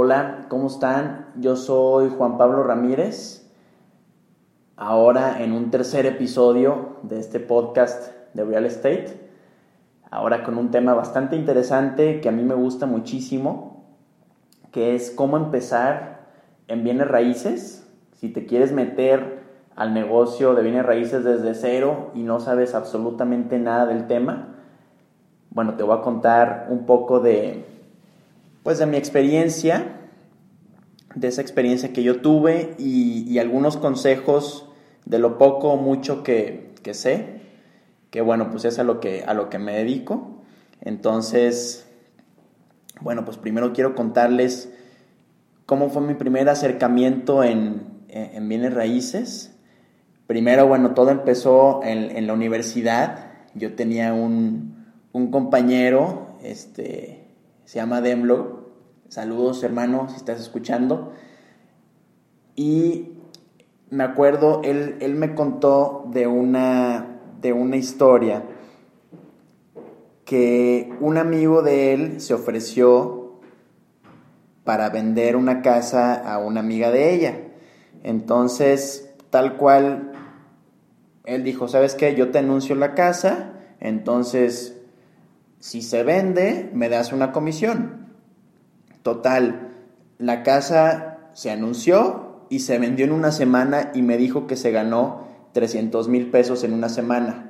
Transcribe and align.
Hola, 0.00 0.46
¿cómo 0.48 0.68
están? 0.68 1.26
Yo 1.40 1.56
soy 1.56 2.08
Juan 2.08 2.38
Pablo 2.38 2.62
Ramírez. 2.62 3.50
Ahora 4.76 5.42
en 5.42 5.50
un 5.50 5.72
tercer 5.72 6.06
episodio 6.06 6.98
de 7.02 7.18
este 7.18 7.40
podcast 7.40 8.12
de 8.32 8.44
Real 8.44 8.64
Estate. 8.64 9.28
Ahora 10.08 10.44
con 10.44 10.56
un 10.56 10.70
tema 10.70 10.94
bastante 10.94 11.34
interesante 11.34 12.20
que 12.20 12.28
a 12.28 12.30
mí 12.30 12.44
me 12.44 12.54
gusta 12.54 12.86
muchísimo, 12.86 13.88
que 14.70 14.94
es 14.94 15.10
cómo 15.10 15.36
empezar 15.36 16.28
en 16.68 16.84
bienes 16.84 17.08
raíces. 17.08 17.84
Si 18.12 18.28
te 18.28 18.46
quieres 18.46 18.70
meter 18.70 19.42
al 19.74 19.94
negocio 19.94 20.54
de 20.54 20.62
bienes 20.62 20.86
raíces 20.86 21.24
desde 21.24 21.56
cero 21.56 22.12
y 22.14 22.22
no 22.22 22.38
sabes 22.38 22.76
absolutamente 22.76 23.58
nada 23.58 23.86
del 23.86 24.06
tema, 24.06 24.54
bueno, 25.50 25.74
te 25.74 25.82
voy 25.82 25.98
a 25.98 26.02
contar 26.02 26.68
un 26.70 26.86
poco 26.86 27.18
de, 27.18 27.77
pues 28.68 28.80
de 28.80 28.84
mi 28.84 28.98
experiencia, 28.98 29.96
de 31.14 31.28
esa 31.28 31.40
experiencia 31.40 31.94
que 31.94 32.02
yo 32.02 32.20
tuve 32.20 32.74
y, 32.78 33.38
algunos 33.38 33.78
consejos 33.78 34.68
de 35.06 35.18
lo 35.18 35.38
poco 35.38 35.70
o 35.70 35.76
mucho 35.78 36.22
que, 36.22 36.74
que, 36.82 36.92
sé, 36.92 37.40
que 38.10 38.20
bueno, 38.20 38.50
pues 38.50 38.66
es 38.66 38.78
a 38.78 38.84
lo 38.84 39.00
que, 39.00 39.24
a 39.26 39.32
lo 39.32 39.48
que 39.48 39.58
me 39.58 39.72
dedico. 39.72 40.42
Entonces, 40.82 41.88
bueno, 43.00 43.24
pues 43.24 43.38
primero 43.38 43.72
quiero 43.72 43.94
contarles 43.94 44.70
cómo 45.64 45.88
fue 45.88 46.02
mi 46.02 46.12
primer 46.12 46.50
acercamiento 46.50 47.44
en, 47.44 48.04
en 48.08 48.48
bienes 48.50 48.74
raíces. 48.74 49.56
Primero, 50.26 50.66
bueno, 50.66 50.92
todo 50.92 51.08
empezó 51.08 51.80
en, 51.84 52.14
en 52.14 52.26
la 52.26 52.34
universidad. 52.34 53.30
Yo 53.54 53.72
tenía 53.76 54.12
un, 54.12 54.84
un 55.12 55.30
compañero, 55.30 56.36
este, 56.42 57.28
se 57.68 57.78
llama 57.78 58.00
Demlo. 58.00 58.57
Saludos, 59.08 59.62
hermano, 59.62 60.08
si 60.10 60.16
estás 60.16 60.40
escuchando. 60.40 61.12
Y 62.54 63.12
me 63.90 64.04
acuerdo, 64.04 64.60
él, 64.64 64.96
él 65.00 65.14
me 65.14 65.34
contó 65.34 66.04
de 66.12 66.26
una, 66.26 67.20
de 67.40 67.52
una 67.52 67.76
historia 67.76 68.42
que 70.24 70.92
un 71.00 71.16
amigo 71.16 71.62
de 71.62 71.94
él 71.94 72.20
se 72.20 72.34
ofreció 72.34 73.40
para 74.64 74.90
vender 74.90 75.36
una 75.36 75.62
casa 75.62 76.14
a 76.14 76.38
una 76.38 76.60
amiga 76.60 76.90
de 76.90 77.14
ella. 77.14 77.40
Entonces, 78.02 79.14
tal 79.30 79.56
cual, 79.56 80.12
él 81.24 81.44
dijo, 81.44 81.66
¿sabes 81.66 81.94
qué? 81.94 82.14
Yo 82.14 82.30
te 82.30 82.40
anuncio 82.40 82.74
la 82.74 82.94
casa, 82.94 83.54
entonces 83.80 84.78
si 85.60 85.82
se 85.82 86.02
vende, 86.02 86.70
me 86.74 86.88
das 86.88 87.12
una 87.12 87.32
comisión. 87.32 88.07
Total, 89.02 89.70
la 90.18 90.42
casa 90.42 91.30
se 91.32 91.50
anunció 91.50 92.44
y 92.48 92.60
se 92.60 92.78
vendió 92.78 93.04
en 93.04 93.12
una 93.12 93.32
semana 93.32 93.92
y 93.94 94.02
me 94.02 94.16
dijo 94.16 94.46
que 94.46 94.56
se 94.56 94.70
ganó 94.70 95.24
300 95.52 96.08
mil 96.08 96.30
pesos 96.30 96.64
en 96.64 96.72
una 96.72 96.88
semana. 96.88 97.48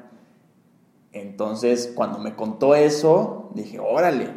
Entonces, 1.12 1.92
cuando 1.94 2.18
me 2.18 2.34
contó 2.36 2.74
eso, 2.74 3.50
dije, 3.54 3.78
órale. 3.78 4.28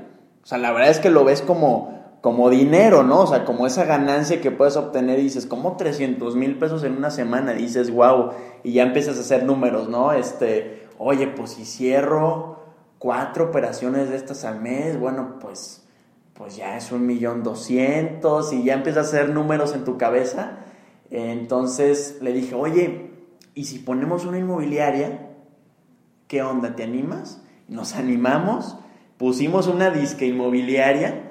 O 0.43 0.45
sea, 0.45 0.57
la 0.57 0.71
verdad 0.71 0.89
es 0.89 0.99
que 0.99 1.09
lo 1.09 1.23
ves 1.23 1.41
como, 1.41 2.17
como 2.21 2.49
dinero, 2.49 3.03
¿no? 3.03 3.21
O 3.21 3.27
sea, 3.27 3.45
como 3.45 3.67
esa 3.67 3.85
ganancia 3.85 4.41
que 4.41 4.51
puedes 4.51 4.77
obtener 4.77 5.19
y 5.19 5.23
dices, 5.23 5.45
como 5.45 5.75
300 5.75 6.35
mil 6.35 6.57
pesos 6.57 6.83
en 6.83 6.97
una 6.97 7.11
semana? 7.11 7.53
Dices, 7.53 7.91
wow. 7.91 8.31
Y 8.63 8.73
ya 8.73 8.83
empiezas 8.83 9.17
a 9.17 9.21
hacer 9.21 9.43
números, 9.43 9.89
¿no? 9.89 10.13
Este, 10.13 10.87
oye, 10.97 11.27
pues 11.27 11.51
si 11.51 11.65
cierro 11.65 12.59
cuatro 12.99 13.45
operaciones 13.45 14.09
de 14.09 14.15
estas 14.15 14.45
al 14.45 14.61
mes, 14.61 14.99
bueno, 14.99 15.37
pues, 15.39 15.87
pues 16.41 16.55
ya 16.55 16.75
es 16.75 16.91
un 16.91 17.05
millón 17.05 17.43
doscientos 17.43 18.51
y 18.51 18.63
ya 18.63 18.73
empiezas 18.73 19.05
a 19.05 19.09
hacer 19.09 19.29
números 19.29 19.75
en 19.75 19.85
tu 19.85 19.99
cabeza. 19.99 20.57
Entonces 21.11 22.17
le 22.19 22.33
dije, 22.33 22.55
oye, 22.55 23.11
¿y 23.53 23.65
si 23.65 23.77
ponemos 23.77 24.25
una 24.25 24.39
inmobiliaria? 24.39 25.29
¿Qué 26.27 26.41
onda? 26.41 26.75
¿Te 26.75 26.81
animas? 26.81 27.43
Nos 27.67 27.93
animamos, 27.93 28.75
pusimos 29.19 29.67
una 29.67 29.91
disque 29.91 30.25
inmobiliaria 30.25 31.29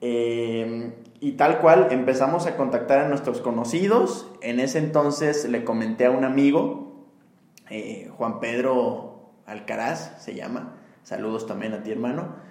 em, 0.00 0.92
y 1.20 1.32
tal 1.32 1.60
cual 1.60 1.86
empezamos 1.92 2.46
a 2.46 2.56
contactar 2.56 2.98
a 2.98 3.08
nuestros 3.08 3.40
conocidos. 3.40 4.28
En 4.42 4.58
ese 4.58 4.80
entonces 4.80 5.48
le 5.48 5.62
comenté 5.62 6.06
a 6.06 6.10
un 6.10 6.24
amigo, 6.24 7.06
eh, 7.70 8.10
Juan 8.16 8.40
Pedro 8.40 9.34
Alcaraz 9.46 10.20
se 10.20 10.34
llama, 10.34 10.74
Saludos 11.04 11.46
también 11.46 11.74
a 11.74 11.84
ti, 11.84 11.92
hermano. 11.92 12.47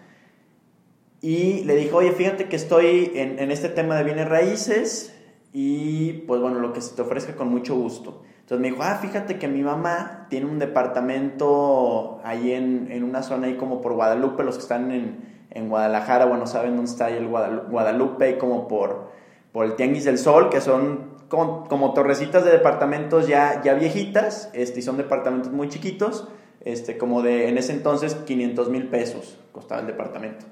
Y 1.28 1.66
le 1.66 1.76
dijo, 1.76 1.98
oye, 1.98 2.14
fíjate 2.14 2.48
que 2.48 2.56
estoy 2.56 3.12
en, 3.14 3.52
este 3.52 3.68
tema 3.68 3.98
de 3.98 4.06
bienes 4.06 4.30
raíces 4.30 5.14
y 5.52 6.14
pues 6.26 6.40
bueno, 6.40 6.60
lo 6.60 6.72
que 6.72 6.80
se 6.80 6.96
te 6.96 7.02
ofrezca 7.02 7.36
con 7.36 7.50
mucho 7.50 7.76
gusto. 7.76 8.22
Entonces 8.40 8.60
me 8.62 8.70
dijo, 8.70 8.82
ah, 8.82 8.98
fíjate 9.02 9.38
que 9.38 9.50
mi 9.50 9.62
mamá 9.62 10.28
tiene 10.30 10.46
un 10.46 10.58
departamento 10.58 12.22
ahí 12.24 12.54
en, 12.54 13.04
una 13.04 13.24
zona 13.24 13.48
ahí 13.48 13.56
como 13.58 13.82
por 13.82 13.92
Guadalupe, 13.96 14.42
los 14.46 14.56
que 14.56 14.62
están 14.62 14.90
en, 14.90 15.68
Guadalajara, 15.68 16.28
bueno, 16.28 16.48
saben 16.48 16.78
dónde 16.78 16.92
está 16.92 17.08
ahí 17.08 17.18
el 17.18 17.28
Guadalupe, 17.28 18.24
ahí 18.24 18.38
como 18.38 18.70
por, 18.70 19.10
por 19.52 19.66
el 19.66 19.76
Tianguis 19.76 20.06
del 20.06 20.20
Sol, 20.20 20.48
que 20.50 20.62
son 20.62 21.10
como, 21.28 21.94
torrecitas 21.94 22.46
de 22.46 22.52
departamentos 22.52 23.28
ya, 23.28 23.62
ya 23.62 23.74
viejitas, 23.74 24.50
este, 24.54 24.80
y 24.80 24.82
son 24.82 24.96
departamentos 24.96 25.52
muy 25.52 25.68
chiquitos 25.68 26.30
este, 26.62 26.98
como 26.98 27.22
de 27.22 27.50
en 27.50 27.58
ese 27.58 27.74
entonces 27.74 28.16
500 28.16 28.70
mil 28.70 28.88
pesos 28.88 29.38
costaba 29.52 29.82
el 29.82 29.88
departamento. 29.88 30.46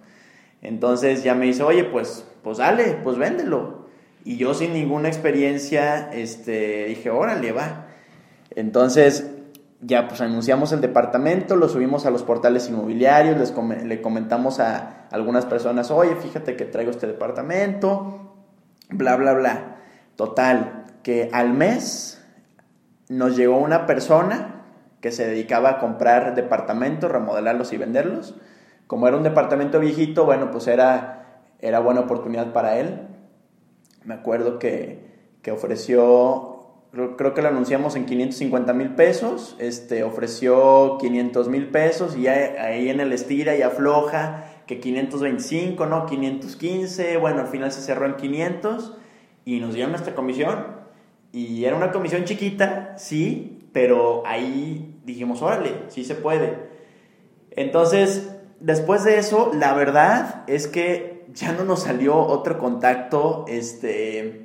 Entonces 0.66 1.24
ya 1.24 1.36
me 1.36 1.46
dice, 1.46 1.64
oye, 1.64 1.84
pues, 1.84 2.26
pues 2.44 2.58
dale, 2.58 2.98
pues 3.04 3.18
véndelo. 3.18 3.86
Y 4.24 4.38
yo 4.38 4.56
sin 4.56 4.74
ninguna 4.74 5.08
experiencia, 5.08 6.10
este, 6.12 6.86
dije, 6.86 7.12
órale, 7.12 7.52
va. 7.52 7.86
Entonces 8.56 9.30
ya 9.82 10.08
pues 10.08 10.22
anunciamos 10.22 10.72
el 10.72 10.82
departamento, 10.82 11.56
lo 11.56 11.70
subimos 11.70 12.08
a 12.08 12.10
los 12.10 12.24
portales 12.24 12.70
inmobiliarios, 12.70 13.38
les 13.38 13.54
le 13.86 14.02
comentamos 14.02 14.60
a 14.60 15.06
algunas 15.12 15.46
personas, 15.46 15.92
oye, 15.92 16.16
fíjate 16.16 16.56
que 16.56 16.66
traigo 16.66 16.90
este 16.90 17.06
departamento, 17.06 18.34
bla, 18.90 19.16
bla, 19.16 19.34
bla. 19.34 19.76
Total, 20.16 20.86
que 21.04 21.30
al 21.32 21.54
mes 21.54 22.24
nos 23.10 23.38
llegó 23.38 23.58
una 23.58 23.86
persona 23.86 24.64
que 25.02 25.12
se 25.12 25.28
dedicaba 25.28 25.70
a 25.70 25.78
comprar 25.78 26.34
departamentos, 26.34 27.12
remodelarlos 27.12 27.72
y 27.74 27.78
venderlos. 27.78 28.34
Como 28.88 29.08
era 29.08 29.18
un 29.18 29.24
departamento 29.24 29.80
viejito, 29.80 30.26
bueno, 30.26 30.52
pues 30.52 30.68
era, 30.68 31.44
era 31.60 31.80
buena 31.80 32.02
oportunidad 32.02 32.54
para 32.54 32.80
él. 32.80 33.08
Me 34.04 34.14
acuerdo 34.14 34.60
que, 34.60 35.00
que 35.42 35.52
ofreció, 35.52 36.66
creo, 36.92 37.34
que 37.34 37.42
lo 37.42 37.48
anunciamos 37.48 37.96
en 37.96 38.06
550 38.06 38.74
mil 38.74 38.96
pesos, 38.96 39.56
este, 39.60 40.04
ofreció 40.04 40.98
500 41.00 41.50
mil 41.50 41.70
pesos 41.70 42.16
y 42.16 42.28
ahí 42.28 42.90
en 42.90 43.00
el 43.00 43.12
estira 43.12 43.56
y 43.56 43.64
afloja 43.64 44.46
que 44.68 44.80
525, 44.80 45.86
no, 45.86 46.06
515, 46.06 47.18
bueno, 47.18 47.42
al 47.42 47.48
final 47.48 47.72
se 47.72 47.82
cerró 47.82 48.06
en 48.06 48.16
500 48.16 48.98
y 49.46 49.60
nos 49.60 49.74
dieron 49.74 49.92
nuestra 49.92 50.16
comisión. 50.16 50.86
Y 51.32 51.66
era 51.66 51.76
una 51.76 51.92
comisión 51.92 52.24
chiquita, 52.24 52.96
sí, 52.98 53.70
pero 53.74 54.24
ahí 54.26 55.00
dijimos, 55.04 55.42
órale, 55.42 55.72
sí 55.90 56.04
se 56.04 56.16
puede. 56.16 56.54
Entonces, 57.52 58.35
después 58.66 59.04
de 59.04 59.20
eso, 59.20 59.52
la 59.54 59.74
verdad 59.74 60.44
es 60.48 60.68
que 60.68 61.26
ya 61.34 61.52
no 61.52 61.64
nos 61.64 61.84
salió 61.84 62.18
otro 62.18 62.58
contacto, 62.58 63.46
este, 63.48 64.44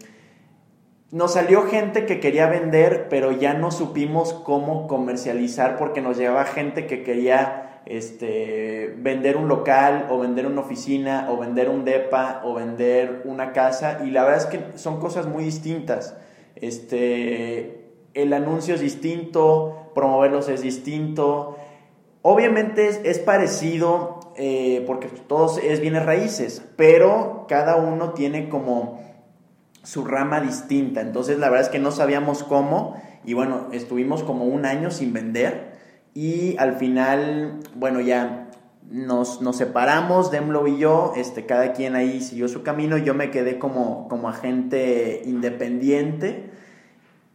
nos 1.10 1.32
salió 1.32 1.62
gente 1.62 2.04
que 2.04 2.20
quería 2.20 2.46
vender, 2.46 3.06
pero 3.08 3.32
ya 3.32 3.54
no 3.54 3.70
supimos 3.70 4.34
cómo 4.34 4.86
comercializar 4.86 5.78
porque 5.78 6.02
nos 6.02 6.18
llegaba 6.18 6.44
gente 6.44 6.86
que 6.86 7.02
quería 7.02 7.80
este, 7.86 8.94
vender 8.98 9.38
un 9.38 9.48
local 9.48 10.08
o 10.10 10.18
vender 10.18 10.46
una 10.46 10.60
oficina 10.60 11.28
o 11.30 11.38
vender 11.38 11.70
un 11.70 11.86
DEPA 11.86 12.42
o 12.44 12.52
vender 12.52 13.22
una 13.24 13.52
casa 13.52 14.00
y 14.04 14.10
la 14.10 14.24
verdad 14.24 14.38
es 14.40 14.46
que 14.46 14.78
son 14.78 15.00
cosas 15.00 15.26
muy 15.26 15.44
distintas. 15.44 16.14
Este, 16.56 17.86
el 18.12 18.34
anuncio 18.34 18.74
es 18.74 18.82
distinto, 18.82 19.90
promoverlos 19.94 20.50
es 20.50 20.60
distinto. 20.60 21.56
Obviamente 22.22 22.88
es, 23.04 23.18
parecido 23.18 24.20
eh, 24.36 24.84
porque 24.86 25.08
todos 25.08 25.58
es 25.58 25.80
bienes 25.80 26.04
raíces, 26.04 26.62
pero 26.76 27.46
cada 27.48 27.76
uno 27.76 28.12
tiene 28.12 28.48
como 28.48 29.00
su 29.82 30.04
rama 30.04 30.40
distinta. 30.40 31.00
Entonces 31.00 31.38
la 31.38 31.48
verdad 31.48 31.66
es 31.66 31.72
que 31.72 31.78
no 31.78 31.90
sabíamos 31.90 32.42
cómo 32.42 33.00
y 33.24 33.34
bueno, 33.34 33.68
estuvimos 33.72 34.22
como 34.22 34.44
un 34.44 34.66
año 34.66 34.90
sin 34.90 35.14
vender 35.14 35.78
y 36.12 36.56
al 36.58 36.76
final, 36.76 37.60
bueno, 37.74 38.00
ya 38.00 38.50
nos, 38.90 39.40
nos 39.40 39.56
separamos, 39.56 40.30
Demlo 40.30 40.66
y 40.66 40.78
yo, 40.78 41.14
este, 41.16 41.46
cada 41.46 41.72
quien 41.72 41.94
ahí 41.94 42.20
siguió 42.20 42.48
su 42.48 42.62
camino, 42.62 42.98
yo 42.98 43.14
me 43.14 43.30
quedé 43.30 43.58
como, 43.58 44.08
como 44.08 44.28
agente 44.28 45.22
independiente 45.24 46.50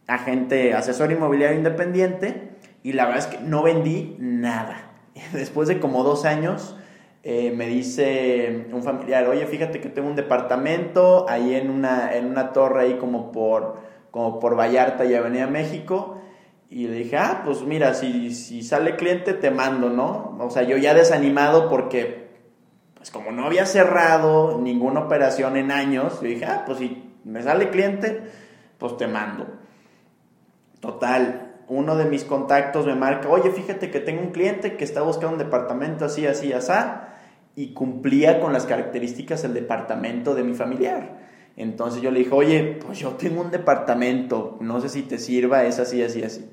agente, 0.06 0.72
asesor 0.74 1.10
inmobiliario 1.10 1.56
independiente 1.56 2.55
y 2.86 2.92
la 2.92 3.06
verdad 3.06 3.26
es 3.28 3.36
que 3.36 3.44
no 3.44 3.64
vendí 3.64 4.14
nada. 4.20 4.92
Después 5.32 5.66
de 5.66 5.80
como 5.80 6.04
dos 6.04 6.24
años, 6.24 6.76
eh, 7.24 7.50
me 7.50 7.66
dice 7.66 8.68
un 8.72 8.84
familiar, 8.84 9.26
oye, 9.26 9.44
fíjate 9.44 9.80
que 9.80 9.88
tengo 9.88 10.08
un 10.08 10.14
departamento 10.14 11.28
ahí 11.28 11.56
en 11.56 11.68
una, 11.68 12.14
en 12.14 12.26
una 12.26 12.52
torre 12.52 12.82
ahí 12.82 12.94
como 12.98 13.32
por, 13.32 13.78
como 14.12 14.38
por 14.38 14.56
Vallarta 14.56 15.04
y 15.04 15.14
Avenida 15.16 15.48
México. 15.48 16.20
Y 16.70 16.86
le 16.86 16.98
dije, 16.98 17.16
ah, 17.16 17.42
pues 17.44 17.62
mira, 17.62 17.92
si, 17.92 18.32
si 18.32 18.62
sale 18.62 18.94
cliente 18.94 19.32
te 19.32 19.50
mando, 19.50 19.90
¿no? 19.90 20.36
O 20.38 20.50
sea, 20.50 20.62
yo 20.62 20.76
ya 20.76 20.94
desanimado 20.94 21.68
porque, 21.68 22.28
pues 22.94 23.10
como 23.10 23.32
no 23.32 23.46
había 23.46 23.66
cerrado 23.66 24.60
ninguna 24.60 25.00
operación 25.00 25.56
en 25.56 25.72
años, 25.72 26.20
yo 26.20 26.28
dije, 26.28 26.44
ah, 26.44 26.62
pues 26.64 26.78
si 26.78 27.02
me 27.24 27.42
sale 27.42 27.70
cliente, 27.70 28.22
pues 28.78 28.96
te 28.96 29.08
mando. 29.08 29.48
Total, 30.78 31.45
uno 31.68 31.96
de 31.96 32.04
mis 32.04 32.24
contactos 32.24 32.86
me 32.86 32.94
marca, 32.94 33.28
oye, 33.28 33.50
fíjate 33.50 33.90
que 33.90 34.00
tengo 34.00 34.22
un 34.22 34.30
cliente 34.30 34.76
que 34.76 34.84
está 34.84 35.02
buscando 35.02 35.32
un 35.32 35.38
departamento 35.38 36.04
así, 36.04 36.26
así, 36.26 36.52
así, 36.52 36.72
y 37.56 37.72
cumplía 37.72 38.40
con 38.40 38.52
las 38.52 38.66
características 38.66 39.42
del 39.42 39.54
departamento 39.54 40.34
de 40.34 40.44
mi 40.44 40.54
familiar. 40.54 41.26
Entonces 41.56 42.02
yo 42.02 42.10
le 42.10 42.20
dije, 42.20 42.34
oye, 42.34 42.78
pues 42.84 42.98
yo 42.98 43.12
tengo 43.12 43.40
un 43.40 43.50
departamento, 43.50 44.58
no 44.60 44.80
sé 44.80 44.90
si 44.90 45.02
te 45.02 45.18
sirva, 45.18 45.64
es 45.64 45.78
así, 45.78 46.02
así, 46.02 46.22
así. 46.22 46.50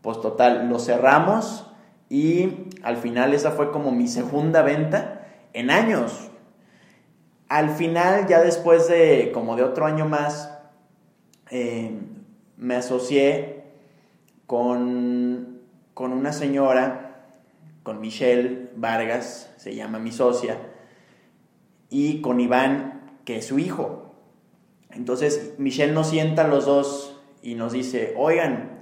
Pues 0.00 0.20
total, 0.20 0.68
lo 0.68 0.78
cerramos 0.78 1.70
y 2.08 2.66
al 2.82 2.96
final 2.96 3.34
esa 3.34 3.50
fue 3.50 3.70
como 3.70 3.92
mi 3.92 4.08
segunda 4.08 4.62
venta 4.62 5.26
en 5.52 5.70
años. 5.70 6.30
Al 7.48 7.68
final, 7.70 8.26
ya 8.26 8.40
después 8.40 8.88
de 8.88 9.30
como 9.34 9.56
de 9.56 9.62
otro 9.62 9.84
año 9.84 10.08
más, 10.08 10.56
eh, 11.50 11.98
me 12.56 12.76
asocié 12.76 13.59
con, 14.50 15.60
con 15.94 16.12
una 16.12 16.32
señora, 16.32 17.22
con 17.84 18.00
Michelle 18.00 18.70
Vargas, 18.74 19.54
se 19.56 19.76
llama 19.76 20.00
mi 20.00 20.10
socia, 20.10 20.56
y 21.88 22.20
con 22.20 22.40
Iván, 22.40 23.12
que 23.24 23.36
es 23.36 23.46
su 23.46 23.60
hijo. 23.60 24.12
Entonces 24.90 25.54
Michelle 25.58 25.92
nos 25.92 26.08
sienta 26.08 26.48
los 26.48 26.66
dos 26.66 27.22
y 27.42 27.54
nos 27.54 27.72
dice, 27.72 28.14
oigan, 28.16 28.80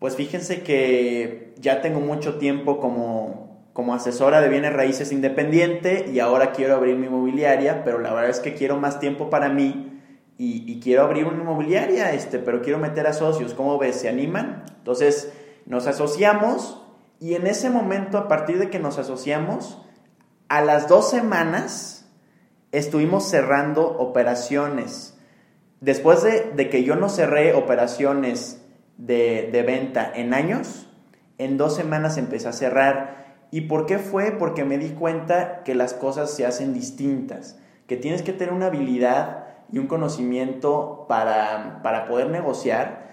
pues 0.00 0.16
fíjense 0.16 0.64
que 0.64 1.54
ya 1.60 1.80
tengo 1.80 2.00
mucho 2.00 2.36
tiempo 2.36 2.80
como, 2.80 3.68
como 3.72 3.94
asesora 3.94 4.40
de 4.40 4.48
bienes 4.48 4.72
raíces 4.72 5.12
independiente 5.12 6.10
y 6.12 6.18
ahora 6.18 6.50
quiero 6.50 6.74
abrir 6.74 6.96
mi 6.96 7.06
inmobiliaria, 7.06 7.84
pero 7.84 8.00
la 8.00 8.12
verdad 8.12 8.30
es 8.30 8.40
que 8.40 8.54
quiero 8.54 8.80
más 8.80 8.98
tiempo 8.98 9.30
para 9.30 9.48
mí 9.48 9.93
y, 10.36 10.80
quiero 10.80 11.04
abrir 11.04 11.26
una 11.26 11.42
inmobiliaria, 11.42 12.12
este, 12.12 12.38
pero 12.38 12.60
quiero 12.60 12.78
meter 12.78 13.06
a 13.06 13.12
socios. 13.12 13.54
¿Cómo 13.54 13.78
ves? 13.78 13.96
¿Se 13.96 14.08
animan? 14.08 14.64
Entonces 14.78 15.32
nos 15.66 15.86
asociamos 15.86 16.82
y 17.20 17.34
en 17.34 17.46
ese 17.46 17.70
momento, 17.70 18.18
a 18.18 18.28
partir 18.28 18.58
de 18.58 18.68
que 18.68 18.78
nos 18.78 18.98
asociamos, 18.98 19.80
a 20.48 20.60
las 20.60 20.88
dos 20.88 21.08
semanas 21.08 22.10
estuvimos 22.72 23.28
cerrando 23.30 23.86
operaciones. 23.86 25.16
Después 25.80 26.22
de, 26.22 26.68
que 26.68 26.82
yo 26.82 26.96
no 26.96 27.08
cerré 27.08 27.54
operaciones 27.54 28.60
de, 28.98 29.48
de 29.52 29.62
venta 29.62 30.10
en 30.14 30.34
años, 30.34 30.88
en 31.38 31.56
dos 31.56 31.76
semanas 31.76 32.18
empecé 32.18 32.48
a 32.48 32.52
cerrar. 32.52 33.36
¿Y 33.50 33.62
por 33.62 33.86
qué 33.86 33.98
fue? 33.98 34.32
Porque 34.32 34.64
me 34.64 34.78
di 34.78 34.90
cuenta 34.90 35.62
que 35.62 35.74
las 35.74 35.94
cosas 35.94 36.30
se 36.30 36.44
hacen 36.44 36.74
distintas, 36.74 37.58
que 37.86 37.96
tienes 37.96 38.22
que 38.22 38.32
tener 38.32 38.52
una 38.52 38.66
habilidad 38.66 39.43
y 39.72 39.78
un 39.78 39.86
conocimiento 39.86 41.06
para, 41.08 41.80
para 41.82 42.06
poder 42.06 42.28
negociar, 42.30 43.04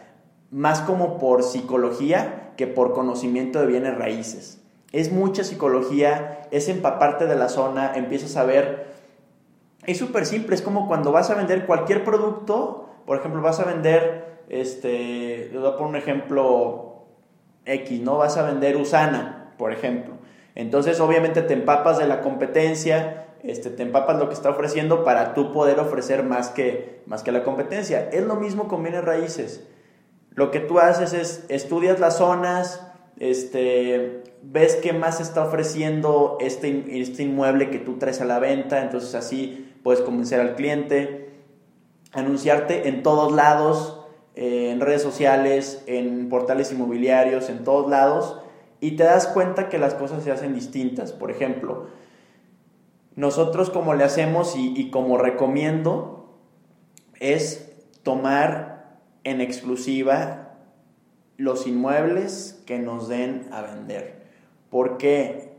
más 0.51 0.81
como 0.81 1.17
por 1.17 1.43
psicología 1.43 2.51
que 2.57 2.67
por 2.67 2.93
conocimiento 2.93 3.59
de 3.59 3.67
bienes 3.67 3.97
raíces. 3.97 4.61
Es 4.91 5.11
mucha 5.11 5.43
psicología, 5.43 6.41
es 6.51 6.67
empaparte 6.67 7.25
de 7.25 7.35
la 7.35 7.49
zona, 7.49 7.93
empiezas 7.95 8.35
a 8.37 8.43
ver... 8.43 8.91
Es 9.85 9.97
súper 9.97 10.27
simple, 10.27 10.53
es 10.53 10.61
como 10.61 10.87
cuando 10.87 11.11
vas 11.11 11.31
a 11.31 11.35
vender 11.35 11.65
cualquier 11.65 12.03
producto, 12.03 12.89
por 13.05 13.17
ejemplo, 13.17 13.41
vas 13.41 13.59
a 13.59 13.65
vender, 13.65 14.43
este, 14.49 15.49
voy 15.53 15.67
a 15.67 15.75
poner 15.75 15.89
un 15.89 15.95
ejemplo 15.95 17.05
X, 17.65 18.01
¿no? 18.01 18.17
Vas 18.17 18.37
a 18.37 18.43
vender 18.43 18.77
Usana, 18.77 19.53
por 19.57 19.73
ejemplo. 19.73 20.13
Entonces, 20.53 20.99
obviamente 20.99 21.41
te 21.41 21.53
empapas 21.53 21.97
de 21.97 22.05
la 22.05 22.21
competencia, 22.21 23.27
este, 23.43 23.69
te 23.69 23.83
empapas 23.83 24.17
lo 24.19 24.27
que 24.27 24.33
está 24.33 24.49
ofreciendo 24.49 25.03
para 25.03 25.33
tú 25.33 25.51
poder 25.51 25.79
ofrecer 25.79 26.23
más 26.23 26.49
que, 26.49 27.01
más 27.05 27.23
que 27.23 27.31
la 27.31 27.43
competencia. 27.43 28.09
Es 28.11 28.23
lo 28.23 28.35
mismo 28.35 28.67
con 28.67 28.83
bienes 28.83 29.03
raíces. 29.03 29.67
Lo 30.31 30.51
que 30.51 30.59
tú 30.59 30.79
haces 30.79 31.13
es 31.13 31.45
estudias 31.49 31.99
las 31.99 32.17
zonas, 32.17 32.87
este, 33.19 34.23
ves 34.41 34.77
qué 34.77 34.93
más 34.93 35.19
está 35.19 35.45
ofreciendo 35.45 36.37
este, 36.39 37.01
este 37.01 37.23
inmueble 37.23 37.69
que 37.69 37.79
tú 37.79 37.97
traes 37.97 38.21
a 38.21 38.25
la 38.25 38.39
venta, 38.39 38.81
entonces 38.81 39.13
así 39.15 39.73
puedes 39.83 40.01
convencer 40.01 40.39
al 40.39 40.55
cliente, 40.55 41.29
anunciarte 42.13 42.87
en 42.87 43.03
todos 43.03 43.31
lados, 43.31 44.05
eh, 44.35 44.71
en 44.71 44.79
redes 44.79 45.01
sociales, 45.01 45.83
en 45.87 46.29
portales 46.29 46.71
inmobiliarios, 46.71 47.49
en 47.49 47.63
todos 47.63 47.89
lados, 47.89 48.37
y 48.79 48.95
te 48.95 49.03
das 49.03 49.27
cuenta 49.27 49.69
que 49.69 49.77
las 49.77 49.93
cosas 49.93 50.23
se 50.23 50.31
hacen 50.31 50.55
distintas. 50.55 51.11
Por 51.11 51.29
ejemplo, 51.29 51.87
nosotros 53.15 53.69
como 53.69 53.93
le 53.93 54.03
hacemos 54.03 54.55
y, 54.55 54.89
como 54.89 55.17
recomiendo 55.17 56.39
es 57.19 57.71
tomar 58.03 58.99
en 59.23 59.41
exclusiva 59.41 60.57
los 61.37 61.67
inmuebles 61.67 62.61
que 62.65 62.79
nos 62.79 63.07
den 63.07 63.47
a 63.51 63.61
vender. 63.61 64.21
Porque 64.69 65.51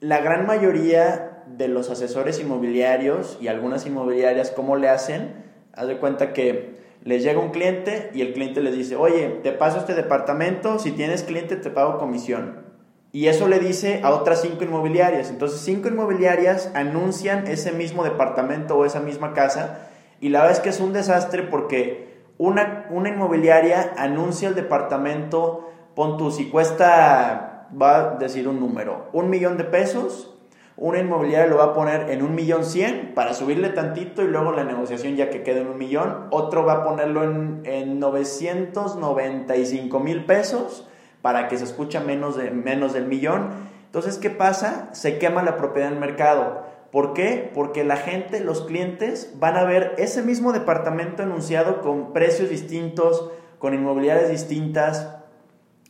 la 0.00 0.20
gran 0.20 0.46
mayoría 0.46 1.42
de 1.46 1.68
los 1.68 1.90
asesores 1.90 2.40
inmobiliarios 2.40 3.38
y 3.40 3.48
algunas 3.48 3.86
inmobiliarias, 3.86 4.50
¿cómo 4.50 4.76
le 4.76 4.88
hacen? 4.88 5.44
Haz 5.72 5.88
de 5.88 5.98
cuenta 5.98 6.32
que 6.32 6.74
les 7.02 7.22
llega 7.22 7.40
un 7.40 7.50
cliente 7.50 8.10
y 8.14 8.22
el 8.22 8.32
cliente 8.32 8.62
les 8.62 8.74
dice, 8.74 8.96
oye, 8.96 9.40
te 9.42 9.52
paso 9.52 9.78
este 9.78 9.94
departamento, 9.94 10.78
si 10.78 10.92
tienes 10.92 11.22
cliente 11.22 11.56
te 11.56 11.70
pago 11.70 11.98
comisión. 11.98 12.63
Y 13.14 13.28
eso 13.28 13.46
le 13.46 13.60
dice 13.60 14.00
a 14.02 14.10
otras 14.10 14.42
cinco 14.42 14.64
inmobiliarias. 14.64 15.30
Entonces, 15.30 15.60
cinco 15.60 15.86
inmobiliarias 15.86 16.72
anuncian 16.74 17.46
ese 17.46 17.70
mismo 17.70 18.02
departamento 18.02 18.76
o 18.76 18.84
esa 18.84 18.98
misma 18.98 19.34
casa. 19.34 19.88
Y 20.20 20.30
la 20.30 20.40
verdad 20.40 20.56
es 20.56 20.60
que 20.60 20.70
es 20.70 20.80
un 20.80 20.92
desastre 20.92 21.44
porque 21.44 22.24
una, 22.38 22.86
una 22.90 23.10
inmobiliaria 23.10 23.92
anuncia 23.98 24.48
el 24.48 24.56
departamento, 24.56 25.70
pon 25.94 26.16
tú, 26.16 26.32
si 26.32 26.50
cuesta, 26.50 27.68
va 27.80 27.98
a 27.98 28.10
decir 28.16 28.48
un 28.48 28.58
número, 28.58 29.10
un 29.12 29.30
millón 29.30 29.58
de 29.58 29.64
pesos, 29.64 30.36
una 30.76 30.98
inmobiliaria 30.98 31.46
lo 31.46 31.58
va 31.58 31.66
a 31.66 31.72
poner 31.72 32.10
en 32.10 32.20
un 32.20 32.34
millón 32.34 32.64
cien 32.64 33.12
para 33.14 33.32
subirle 33.32 33.68
tantito 33.68 34.24
y 34.24 34.26
luego 34.26 34.50
la 34.50 34.64
negociación 34.64 35.14
ya 35.14 35.30
que 35.30 35.44
quede 35.44 35.60
en 35.60 35.68
un 35.68 35.78
millón. 35.78 36.26
Otro 36.30 36.64
va 36.64 36.72
a 36.72 36.84
ponerlo 36.84 37.22
en, 37.22 37.60
en 37.62 38.00
995 38.00 40.00
mil 40.00 40.24
pesos 40.24 40.88
para 41.24 41.48
que 41.48 41.56
se 41.56 41.64
escuche 41.64 41.98
menos, 42.00 42.36
de, 42.36 42.50
menos 42.50 42.92
del 42.92 43.06
millón. 43.06 43.48
Entonces, 43.86 44.18
¿qué 44.18 44.28
pasa? 44.28 44.90
Se 44.92 45.16
quema 45.16 45.42
la 45.42 45.56
propiedad 45.56 45.90
en 45.90 45.98
mercado. 45.98 46.66
¿Por 46.92 47.14
qué? 47.14 47.50
Porque 47.54 47.82
la 47.82 47.96
gente, 47.96 48.40
los 48.40 48.66
clientes, 48.66 49.32
van 49.36 49.56
a 49.56 49.64
ver 49.64 49.94
ese 49.96 50.20
mismo 50.20 50.52
departamento 50.52 51.22
anunciado 51.22 51.80
con 51.80 52.12
precios 52.12 52.50
distintos, 52.50 53.30
con 53.58 53.72
inmobiliarias 53.72 54.28
distintas. 54.28 55.16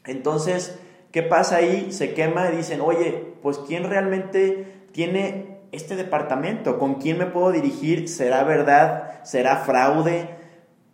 Entonces, 0.06 0.78
¿qué 1.10 1.24
pasa 1.24 1.56
ahí? 1.56 1.90
Se 1.90 2.14
quema 2.14 2.50
y 2.52 2.58
dicen, 2.58 2.80
oye, 2.80 3.34
pues 3.42 3.58
¿quién 3.58 3.90
realmente 3.90 4.84
tiene 4.92 5.58
este 5.72 5.96
departamento? 5.96 6.78
¿Con 6.78 6.94
quién 7.00 7.18
me 7.18 7.26
puedo 7.26 7.50
dirigir? 7.50 8.08
¿Será 8.08 8.44
verdad? 8.44 9.24
¿Será 9.24 9.56
fraude? 9.56 10.28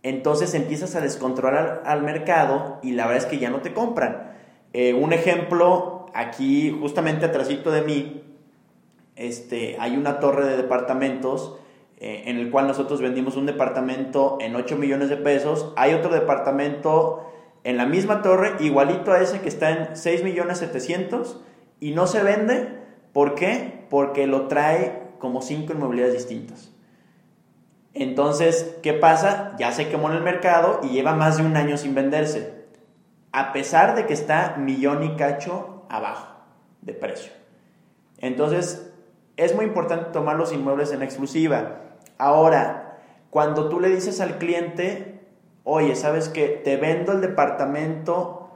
Entonces 0.03 0.55
empiezas 0.55 0.97
a 0.97 1.03
descontrolar 1.03 1.83
al 1.85 2.03
mercado 2.03 2.79
y 2.83 2.93
la 2.93 3.07
verdad 3.07 3.25
es 3.25 3.29
que 3.29 3.39
ya 3.39 3.51
no 3.51 3.61
te 3.61 3.75
compran. 3.75 4.30
Eh, 4.73 4.95
un 4.95 5.13
ejemplo, 5.13 6.07
aquí 6.15 6.77
justamente 6.79 7.27
atrásito 7.27 7.71
de 7.71 7.83
mí, 7.83 8.23
este, 9.17 9.77
hay 9.81 9.97
una 9.97 10.21
torre 10.21 10.47
de 10.47 10.57
departamentos 10.57 11.57
eh, 11.99 12.25
en 12.27 12.39
el 12.39 12.51
cual 12.51 12.67
nosotros 12.67 13.01
vendimos 13.01 13.37
un 13.37 13.47
departamento 13.47 14.39
en 14.41 14.55
8 14.55 14.77
millones 14.77 15.09
de 15.09 15.17
pesos. 15.17 15.73
Hay 15.77 15.93
otro 15.93 16.13
departamento 16.13 17.27
en 17.65 17.77
la 17.77 17.85
misma 17.85 18.23
torre, 18.23 18.55
igualito 18.61 19.13
a 19.13 19.21
ese 19.21 19.41
que 19.41 19.49
está 19.49 19.71
en 19.71 19.97
6 19.97 20.25
millones 20.25 20.59
700 20.59 21.41
y 21.81 21.91
no 21.91 22.07
se 22.07 22.23
vende. 22.23 22.81
¿Por 23.13 23.35
qué? 23.35 23.85
Porque 23.91 24.27
lo 24.27 24.47
trae 24.47 25.11
como 25.19 25.43
5 25.43 25.73
inmobiliarias 25.73 26.17
distintas. 26.17 26.73
Entonces, 27.93 28.77
¿qué 28.83 28.93
pasa? 28.93 29.57
Ya 29.59 29.73
se 29.73 29.89
quemó 29.89 30.11
en 30.11 30.17
el 30.17 30.23
mercado 30.23 30.81
y 30.85 30.91
lleva 30.91 31.15
más 31.15 31.39
de 31.39 31.45
un 31.45 31.57
año 31.57 31.77
sin 31.77 31.95
venderse 31.95 32.60
a 33.33 33.53
pesar 33.53 33.95
de 33.95 34.07
que 34.07 34.15
está 34.15 34.57
millón 34.59 35.05
y 35.05 35.17
cacho 35.17 35.85
abajo 35.89 36.29
de 36.83 36.95
precio. 36.95 37.33
Entonces, 38.19 38.93
es 39.37 39.55
muy 39.55 39.65
importante 39.65 40.11
tomar 40.13 40.37
los 40.37 40.53
inmuebles 40.53 40.93
en 40.93 41.03
exclusiva. 41.03 41.81
Ahora, 42.19 42.99
cuando 43.31 43.69
tú 43.69 43.81
le 43.81 43.89
dices 43.89 44.21
al 44.21 44.39
cliente, 44.39 45.21
oye, 45.65 45.95
¿sabes 45.97 46.29
que 46.29 46.49
Te 46.49 46.77
vendo 46.77 47.13
el 47.13 47.21
departamento, 47.21 48.51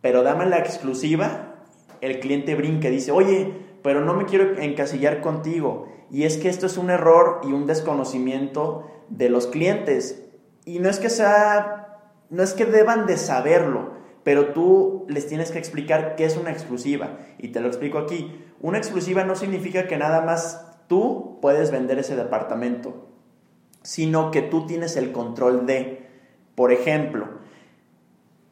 pero 0.00 0.22
dame 0.22 0.46
la 0.46 0.58
exclusiva, 0.58 1.54
el 2.00 2.20
cliente 2.20 2.54
brinca 2.54 2.88
y 2.88 2.92
dice, 2.92 3.12
oye, 3.12 3.52
pero 3.82 4.00
no 4.00 4.14
me 4.14 4.24
quiero 4.24 4.58
encasillar 4.58 5.20
contigo. 5.20 5.88
Y 6.10 6.24
es 6.24 6.36
que 6.36 6.48
esto 6.48 6.66
es 6.66 6.78
un 6.78 6.90
error 6.90 7.40
y 7.44 7.52
un 7.52 7.66
desconocimiento 7.66 8.90
de 9.08 9.28
los 9.28 9.46
clientes. 9.46 10.22
Y 10.64 10.78
no 10.78 10.88
es 10.88 10.98
que 10.98 11.10
sea, 11.10 12.00
no 12.30 12.42
es 12.42 12.54
que 12.54 12.66
deban 12.66 13.06
de 13.06 13.16
saberlo, 13.16 13.93
pero 14.24 14.48
tú 14.48 15.04
les 15.08 15.26
tienes 15.26 15.50
que 15.50 15.58
explicar 15.58 16.16
qué 16.16 16.24
es 16.24 16.36
una 16.36 16.50
exclusiva. 16.50 17.18
Y 17.38 17.48
te 17.48 17.60
lo 17.60 17.68
explico 17.68 17.98
aquí. 17.98 18.34
Una 18.60 18.78
exclusiva 18.78 19.22
no 19.24 19.36
significa 19.36 19.86
que 19.86 19.98
nada 19.98 20.22
más 20.22 20.66
tú 20.88 21.38
puedes 21.40 21.70
vender 21.70 21.98
ese 21.98 22.16
departamento, 22.16 23.08
sino 23.82 24.30
que 24.30 24.42
tú 24.42 24.66
tienes 24.66 24.96
el 24.96 25.12
control 25.12 25.66
de, 25.66 26.08
por 26.54 26.72
ejemplo, 26.72 27.28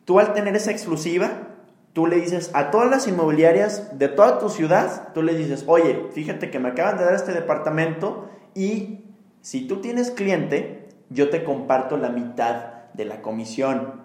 tú 0.05 0.21
al 0.21 0.35
tener 0.35 0.55
esa 0.55 0.71
exclusiva, 0.71 1.49
tú 1.95 2.07
le 2.07 2.17
dices 2.17 2.51
a 2.53 2.71
todas 2.71 2.91
las 2.91 3.09
inmobiliarias 3.09 3.99
de 3.99 4.09
toda 4.09 4.39
tu 4.39 4.51
ciudad, 4.51 5.13
tú 5.15 5.23
le 5.23 5.35
dices, 5.35 5.65
oye, 5.67 6.09
fíjate 6.13 6.51
que 6.51 6.59
me 6.59 6.69
acaban 6.69 6.99
de 6.99 7.05
dar 7.05 7.15
este 7.15 7.33
departamento 7.33 8.29
y 8.55 9.01
si 9.41 9.67
tú 9.67 9.81
tienes 9.81 10.11
cliente, 10.11 10.89
yo 11.09 11.31
te 11.31 11.45
comparto 11.45 11.97
la 11.97 12.11
mitad 12.11 12.91
de 12.93 13.07
la 13.07 13.23
comisión. 13.23 14.03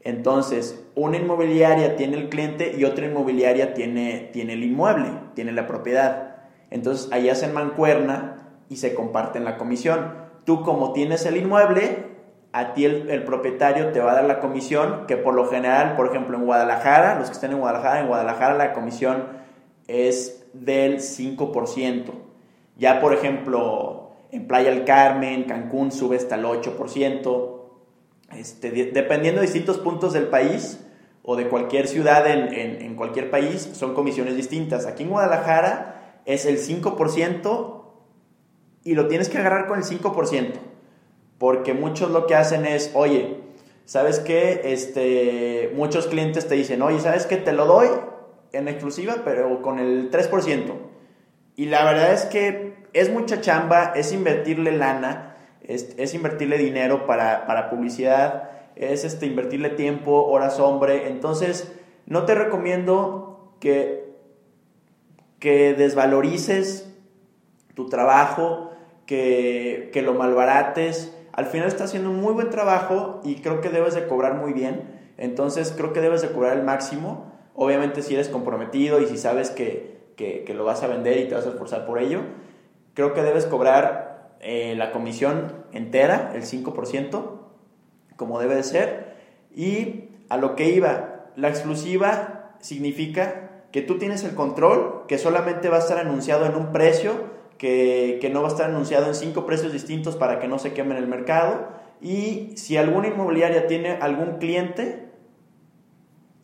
Entonces, 0.00 0.85
una 0.96 1.18
inmobiliaria 1.18 1.94
tiene 1.94 2.16
el 2.16 2.30
cliente 2.30 2.74
y 2.76 2.84
otra 2.84 3.04
inmobiliaria 3.04 3.74
tiene, 3.74 4.30
tiene 4.32 4.54
el 4.54 4.64
inmueble, 4.64 5.10
tiene 5.34 5.52
la 5.52 5.66
propiedad. 5.66 6.36
Entonces, 6.70 7.12
ahí 7.12 7.28
hacen 7.28 7.52
mancuerna 7.52 8.48
y 8.70 8.76
se 8.76 8.94
comparten 8.94 9.44
la 9.44 9.58
comisión. 9.58 10.14
Tú 10.44 10.62
como 10.62 10.94
tienes 10.94 11.26
el 11.26 11.36
inmueble, 11.36 12.06
a 12.52 12.72
ti 12.72 12.86
el, 12.86 13.24
propietario 13.24 13.92
te 13.92 14.00
va 14.00 14.12
a 14.12 14.14
dar 14.14 14.24
la 14.24 14.40
comisión, 14.40 15.06
que 15.06 15.18
por 15.18 15.34
lo 15.34 15.46
general, 15.48 15.96
por 15.96 16.06
ejemplo, 16.06 16.38
en 16.38 16.46
Guadalajara, 16.46 17.18
los 17.18 17.28
que 17.28 17.34
estén 17.34 17.52
en 17.52 17.58
Guadalajara, 17.58 18.00
en 18.00 18.08
Guadalajara 18.08 18.54
la 18.54 18.72
comisión 18.72 19.24
es 19.88 20.46
del 20.54 21.00
5%. 21.00 22.04
Ya, 22.78 23.02
por 23.02 23.12
ejemplo, 23.12 24.12
en 24.32 24.46
Playa 24.46 24.70
del 24.70 24.84
Carmen, 24.84 25.44
Cancún 25.44 25.92
sube 25.92 26.16
hasta 26.16 26.36
el 26.36 26.44
8%. 26.46 27.52
Este, 28.34 28.70
dependiendo 28.70 29.42
de 29.42 29.46
distintos 29.46 29.76
puntos 29.76 30.14
del 30.14 30.28
país 30.28 30.85
o 31.26 31.36
de 31.36 31.48
cualquier 31.48 31.88
ciudad 31.88 32.26
en, 32.30 32.54
en, 32.54 32.94
cualquier 32.94 33.30
país, 33.30 33.68
son 33.72 33.94
comisiones 33.94 34.36
distintas. 34.36 34.86
Aquí 34.86 35.02
en 35.02 35.10
Guadalajara 35.10 36.20
es 36.24 36.46
el 36.46 36.58
5% 36.58 37.82
y 38.84 38.94
lo 38.94 39.08
tienes 39.08 39.28
que 39.28 39.38
agarrar 39.38 39.66
con 39.66 39.78
el 39.78 39.84
5%, 39.84 40.52
porque 41.38 41.74
muchos 41.74 42.10
lo 42.10 42.26
que 42.26 42.36
hacen 42.36 42.64
es, 42.64 42.92
oye, 42.94 43.40
¿sabes 43.84 44.20
qué? 44.20 44.62
Este, 44.64 45.72
muchos 45.74 46.06
clientes 46.06 46.46
te 46.46 46.54
dicen, 46.54 46.80
oye, 46.80 47.00
¿sabes 47.00 47.26
qué? 47.26 47.36
Te 47.36 47.52
lo 47.52 47.66
doy 47.66 47.88
en 48.52 48.68
exclusiva, 48.68 49.16
pero 49.24 49.60
con 49.60 49.80
el 49.80 50.10
3%. 50.10 50.72
Y 51.56 51.66
la 51.66 51.84
verdad 51.84 52.12
es 52.12 52.24
que 52.26 52.76
es 52.92 53.10
mucha 53.10 53.40
chamba, 53.40 53.92
es 53.96 54.12
invertirle 54.12 54.72
lana 54.72 55.26
es, 55.68 56.14
invertirle 56.14 56.58
dinero 56.58 57.06
para, 57.06 57.70
publicidad, 57.70 58.50
es 58.76 59.04
este, 59.04 59.26
invertirle 59.26 59.70
tiempo, 59.70 60.24
horas 60.24 60.60
hombre. 60.60 61.08
Entonces, 61.08 61.72
no 62.06 62.24
te 62.24 62.34
recomiendo 62.34 63.56
que, 63.58 64.14
que 65.38 65.74
desvalorices 65.74 66.92
tu 67.74 67.88
trabajo, 67.88 68.70
que, 69.06 69.90
que 69.92 70.02
lo 70.02 70.14
malbarates. 70.14 71.16
Al 71.32 71.46
final 71.46 71.68
estás 71.68 71.90
haciendo 71.90 72.10
un 72.10 72.20
muy 72.20 72.32
buen 72.32 72.50
trabajo 72.50 73.20
y 73.24 73.36
creo 73.36 73.60
que 73.60 73.68
debes 73.68 73.94
de 73.94 74.06
cobrar 74.06 74.34
muy 74.34 74.52
bien. 74.52 74.96
Entonces 75.18 75.72
creo 75.76 75.92
que 75.92 76.00
debes 76.00 76.22
de 76.22 76.30
cobrar 76.30 76.56
el 76.56 76.64
máximo. 76.64 77.32
Obviamente 77.54 78.02
si 78.02 78.14
eres 78.14 78.28
comprometido 78.28 79.00
y 79.00 79.06
si 79.06 79.16
sabes 79.16 79.50
que, 79.50 79.96
que, 80.16 80.54
lo 80.54 80.64
vas 80.64 80.82
a 80.82 80.88
vender 80.88 81.18
y 81.18 81.28
te 81.28 81.34
vas 81.34 81.46
a 81.46 81.50
esforzar 81.50 81.86
por 81.86 81.98
ello, 81.98 82.20
creo 82.94 83.14
que 83.14 83.22
debes 83.22 83.46
cobrar 83.46 84.36
eh, 84.40 84.74
la 84.76 84.92
comisión 84.92 85.64
entera, 85.72 86.32
el 86.34 86.42
5%, 86.42 87.45
como 88.16 88.40
debe 88.40 88.56
de 88.56 88.62
ser. 88.62 89.16
Y 89.54 90.10
a 90.28 90.36
lo 90.36 90.56
que 90.56 90.70
iba, 90.70 91.26
la 91.36 91.48
exclusiva 91.48 92.54
significa 92.60 93.50
que 93.72 93.82
tú 93.82 93.98
tienes 93.98 94.24
el 94.24 94.34
control, 94.34 95.04
que 95.06 95.18
solamente 95.18 95.68
va 95.68 95.76
a 95.76 95.80
estar 95.80 95.98
anunciado 95.98 96.46
en 96.46 96.56
un 96.56 96.72
precio, 96.72 97.36
que, 97.58 98.18
que 98.20 98.30
no 98.30 98.42
va 98.42 98.48
a 98.48 98.50
estar 98.50 98.70
anunciado 98.70 99.06
en 99.06 99.14
cinco 99.14 99.46
precios 99.46 99.72
distintos 99.72 100.16
para 100.16 100.38
que 100.38 100.48
no 100.48 100.58
se 100.58 100.72
queme 100.72 100.96
en 100.96 101.02
el 101.02 101.08
mercado. 101.08 101.68
Y 102.00 102.52
si 102.56 102.76
alguna 102.76 103.08
inmobiliaria 103.08 103.66
tiene 103.66 103.92
algún 103.92 104.38
cliente, 104.38 105.06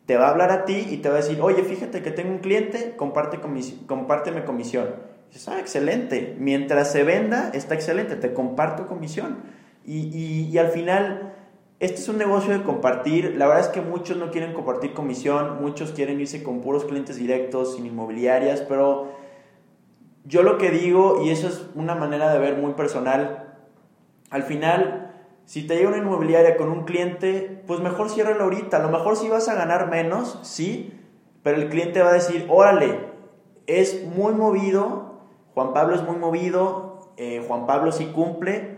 te 0.05 0.17
va 0.17 0.27
a 0.27 0.31
hablar 0.31 0.51
a 0.51 0.65
ti 0.65 0.87
y 0.89 0.97
te 0.97 1.09
va 1.09 1.15
a 1.15 1.17
decir, 1.19 1.39
oye, 1.41 1.63
fíjate 1.63 2.01
que 2.01 2.11
tengo 2.11 2.31
un 2.31 2.39
cliente, 2.39 2.95
comparte 2.95 3.39
compárteme 3.87 4.43
comisión 4.43 5.13
ah, 5.47 5.59
excelente. 5.59 6.35
Mientras 6.39 6.91
se 6.91 7.03
venda, 7.03 7.51
está 7.53 7.75
excelente, 7.75 8.15
te 8.15 8.33
comparto 8.33 8.87
comisión. 8.87 9.37
Y, 9.85 10.47
y, 10.51 10.57
al 10.57 10.69
final, 10.69 11.33
este 11.79 11.95
es 11.95 12.07
un 12.07 12.17
negocio 12.17 12.57
de 12.57 12.63
compartir. 12.63 13.35
La 13.37 13.47
verdad 13.47 13.65
es 13.65 13.69
que 13.69 13.81
muchos 13.81 14.17
no 14.17 14.31
quieren 14.31 14.53
compartir 14.53 14.93
comisión, 14.93 15.61
muchos 15.61 15.91
quieren 15.91 16.19
irse 16.19 16.43
con 16.43 16.61
puros 16.61 16.85
clientes 16.85 17.17
directos, 17.17 17.75
sin 17.75 17.85
inmobiliarias, 17.85 18.61
pero 18.61 19.11
yo 20.25 20.43
lo 20.43 20.57
que 20.57 20.71
digo, 20.71 21.21
y 21.23 21.29
eso 21.29 21.47
es 21.47 21.65
una 21.75 21.95
manera 21.95 22.31
de 22.31 22.39
ver 22.39 22.57
muy 22.57 22.73
personal, 22.73 23.57
al 24.29 24.43
final, 24.43 25.11
si 25.45 25.67
te 25.67 25.75
llega 25.75 25.89
una 25.89 25.97
inmobiliaria 25.97 26.57
con 26.57 26.69
un 26.69 26.85
cliente, 26.85 27.63
pues 27.67 27.81
mejor 27.81 28.09
ciérralo 28.09 28.45
ahorita. 28.45 28.77
A 28.77 28.81
lo 28.81 28.89
mejor 28.89 29.15
sí 29.15 29.29
vas 29.29 29.47
a 29.49 29.55
ganar 29.55 29.89
menos, 29.89 30.39
sí, 30.41 30.99
pero 31.43 31.57
el 31.57 31.69
cliente 31.69 32.01
va 32.01 32.09
a 32.09 32.13
decir, 32.13 32.47
órale, 32.49 33.11
es 33.67 34.05
muy 34.05 34.33
movido, 34.33 35.19
Juan 35.53 35.73
Pablo 35.73 35.95
es 35.95 36.01
muy 36.03 36.15
movido, 36.15 37.11
eh, 37.17 37.43
Juan 37.47 37.67
Pablo 37.67 37.91
sí 37.91 38.07
cumple, 38.07 38.72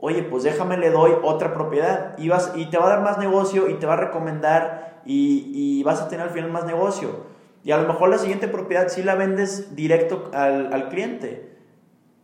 oye, 0.00 0.22
pues 0.22 0.42
déjame 0.42 0.76
le 0.76 0.90
doy 0.90 1.12
otra 1.22 1.54
propiedad 1.54 2.16
y, 2.18 2.28
vas, 2.28 2.52
y 2.54 2.66
te 2.66 2.78
va 2.78 2.86
a 2.86 2.90
dar 2.90 3.02
más 3.02 3.18
negocio 3.18 3.68
y 3.68 3.74
te 3.74 3.86
va 3.86 3.94
a 3.94 3.96
recomendar 3.96 5.02
y, 5.04 5.82
vas 5.82 6.00
a 6.02 6.08
tener 6.08 6.26
al 6.26 6.32
final 6.32 6.50
más 6.50 6.64
negocio. 6.66 7.30
Y 7.64 7.72
a 7.72 7.78
lo 7.78 7.88
mejor 7.88 8.08
la 8.08 8.18
siguiente 8.18 8.48
propiedad 8.48 8.88
sí 8.88 9.02
la 9.02 9.14
vendes 9.14 9.74
directo 9.76 10.30
al, 10.32 10.72
al 10.72 10.88
cliente. 10.88 11.58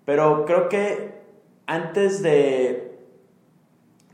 Pero 0.05 0.45
creo 0.45 0.69
que 0.69 1.23
antes 1.67 2.23
de, 2.23 2.99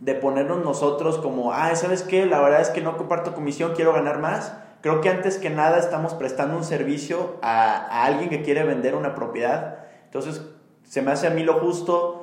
de 0.01 0.15
ponernos 0.15 0.65
nosotros 0.65 1.19
como, 1.19 1.53
ah, 1.53 1.75
¿sabes 1.77 2.03
qué? 2.03 2.27
La 2.27 2.41
verdad 2.41 2.61
es 2.61 2.71
que 2.71 2.81
no 2.81 2.97
comparto 2.97 3.35
comisión, 3.35 3.73
quiero 3.75 3.93
ganar 3.93 4.21
más 4.21 4.57
Creo 4.83 5.01
que 5.01 5.09
antes 5.09 5.39
que 5.39 5.49
nada 5.49 5.79
estamos 5.79 6.13
prestando 6.15 6.57
un 6.57 6.65
servicio 6.65 7.37
a, 7.41 8.05
alguien 8.05 8.29
que 8.29 8.43
quiere 8.43 8.65
vender 8.65 8.97
una 8.97 9.15
propiedad. 9.15 9.79
Entonces, 10.07 10.43
se 10.83 11.03
me 11.03 11.13
hace 11.13 11.29
a 11.29 11.31
mí 11.31 11.45
lo 11.45 11.61
justo, 11.61 12.22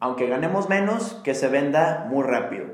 aunque 0.00 0.26
ganemos 0.26 0.68
menos, 0.68 1.14
que 1.24 1.34
se 1.34 1.48
venda 1.48 2.06
muy 2.10 2.22
rápido. 2.22 2.66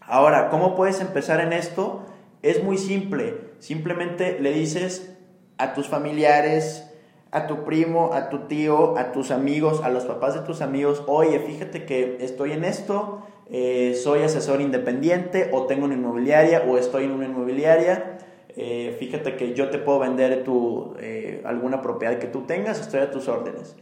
Ahora, 0.00 0.48
¿cómo 0.48 0.74
puedes 0.74 1.00
empezar 1.00 1.40
en 1.40 1.52
esto? 1.52 2.04
Es 2.42 2.62
muy 2.62 2.78
simple. 2.78 3.48
Simplemente 3.58 4.38
le 4.40 4.52
dices 4.52 5.16
a 5.58 5.74
tus 5.74 5.88
familiares, 5.88 6.88
a 7.30 7.46
tu 7.46 7.64
primo, 7.64 8.14
a 8.14 8.30
tu 8.30 8.40
tío, 8.46 8.96
a 8.96 9.12
tus 9.12 9.30
amigos, 9.30 9.82
a 9.82 9.90
los 9.90 10.04
papás 10.04 10.34
de 10.34 10.40
tus 10.40 10.62
amigos, 10.62 11.02
oye, 11.06 11.38
fíjate 11.40 11.84
que 11.84 12.18
estoy 12.20 12.52
en 12.52 12.64
esto, 12.64 13.22
eh, 13.50 13.94
soy 14.02 14.22
asesor 14.22 14.60
independiente 14.60 15.50
o 15.52 15.66
tengo 15.66 15.84
una 15.84 15.94
inmobiliaria 15.94 16.62
o 16.66 16.78
estoy 16.78 17.04
en 17.04 17.12
una 17.12 17.26
inmobiliaria. 17.26 18.18
Eh, 18.56 18.96
fíjate 18.98 19.36
que 19.36 19.54
yo 19.54 19.70
te 19.70 19.78
puedo 19.78 19.98
vender 19.98 20.42
tu, 20.42 20.94
eh, 21.00 21.42
alguna 21.44 21.82
propiedad 21.82 22.18
que 22.18 22.26
tú 22.26 22.42
tengas, 22.42 22.80
estoy 22.80 23.00
a 23.00 23.10
tus 23.10 23.28
órdenes. 23.28 23.76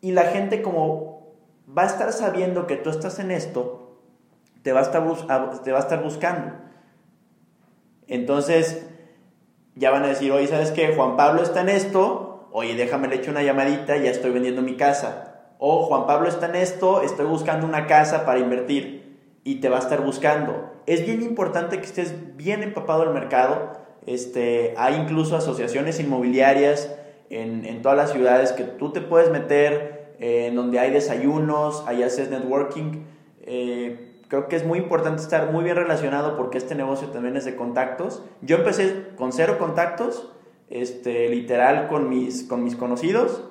Y 0.00 0.12
la 0.12 0.24
gente 0.24 0.62
como 0.62 1.17
va 1.76 1.82
a 1.82 1.86
estar 1.86 2.12
sabiendo 2.12 2.66
que 2.66 2.76
tú 2.76 2.90
estás 2.90 3.18
en 3.18 3.30
esto, 3.30 4.00
te 4.62 4.72
va 4.72 4.80
a 4.80 4.82
estar, 4.82 5.62
te 5.62 5.72
va 5.72 5.78
a 5.78 5.82
estar 5.82 6.02
buscando. 6.02 6.52
Entonces, 8.06 8.86
ya 9.74 9.90
van 9.90 10.04
a 10.04 10.08
decir, 10.08 10.32
oye, 10.32 10.46
¿sabes 10.46 10.70
qué? 10.72 10.94
Juan 10.94 11.16
Pablo 11.16 11.42
está 11.42 11.60
en 11.60 11.68
esto, 11.68 12.48
oye, 12.52 12.74
déjame 12.74 13.08
le 13.08 13.16
echo 13.16 13.30
una 13.30 13.42
llamadita, 13.42 13.96
ya 13.96 14.10
estoy 14.10 14.30
vendiendo 14.30 14.62
mi 14.62 14.76
casa 14.76 15.28
o 15.58 15.82
Juan 15.86 16.06
Pablo 16.06 16.28
está 16.28 16.46
en 16.46 16.54
esto, 16.54 17.02
estoy 17.02 17.26
buscando 17.26 17.66
una 17.66 17.86
casa 17.86 18.24
para 18.24 18.38
invertir 18.38 19.18
y 19.44 19.56
te 19.56 19.68
va 19.68 19.78
a 19.78 19.80
estar 19.80 20.00
buscando. 20.02 20.72
Es 20.86 21.04
bien 21.04 21.22
importante 21.22 21.78
que 21.78 21.84
estés 21.84 22.36
bien 22.36 22.62
empapado 22.62 23.04
del 23.04 23.12
mercado. 23.12 23.72
Este, 24.06 24.74
hay 24.78 24.94
incluso 24.94 25.36
asociaciones 25.36 25.98
inmobiliarias 25.98 26.94
en, 27.28 27.82
todas 27.82 27.98
las 27.98 28.12
ciudades 28.12 28.52
que 28.52 28.62
tú 28.62 28.92
te 28.92 29.00
puedes 29.00 29.30
meter, 29.30 29.97
en 30.18 30.54
donde 30.56 30.78
hay 30.78 30.90
desayunos, 30.90 31.84
ahí 31.86 32.02
haces 32.02 32.30
networking. 32.30 33.04
Eh, 33.42 34.20
creo 34.28 34.48
que 34.48 34.56
es 34.56 34.64
muy 34.64 34.78
importante 34.78 35.22
estar 35.22 35.52
muy 35.52 35.64
bien 35.64 35.76
relacionado 35.76 36.36
porque 36.36 36.58
este 36.58 36.74
negocio 36.74 37.08
también 37.08 37.36
es 37.36 37.44
de 37.44 37.56
contactos. 37.56 38.22
Yo 38.42 38.56
empecé 38.56 39.08
con 39.16 39.32
cero 39.32 39.56
contactos, 39.58 40.32
este, 40.70 41.28
literal 41.28 41.88
con 41.88 42.08
mis, 42.08 42.44
con 42.44 42.62
mis 42.64 42.76
conocidos 42.76 43.42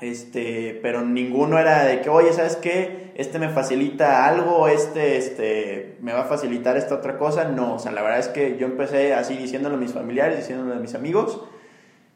este, 0.00 0.78
pero 0.82 1.02
ninguno 1.02 1.58
era 1.58 1.84
de 1.84 2.02
que, 2.02 2.10
oye, 2.10 2.32
¿sabes 2.32 2.56
qué? 2.56 3.12
Este 3.16 3.38
me 3.38 3.48
facilita 3.48 4.26
algo, 4.26 4.68
este, 4.68 5.16
este, 5.16 5.96
me 6.02 6.12
va 6.12 6.22
a 6.22 6.24
facilitar 6.24 6.76
esta 6.76 6.96
otra 6.96 7.16
cosa. 7.16 7.44
No, 7.44 7.74
o 7.74 7.78
sea, 7.78 7.92
la 7.92 8.02
verdad 8.02 8.18
es 8.18 8.28
que 8.28 8.58
yo 8.58 8.66
empecé 8.66 9.14
así 9.14 9.36
diciéndolo 9.36 9.76
a 9.76 9.78
mis 9.78 9.92
familiares, 9.92 10.36
diciéndolo 10.36 10.74
a 10.74 10.78
mis 10.78 10.94
amigos. 10.94 11.42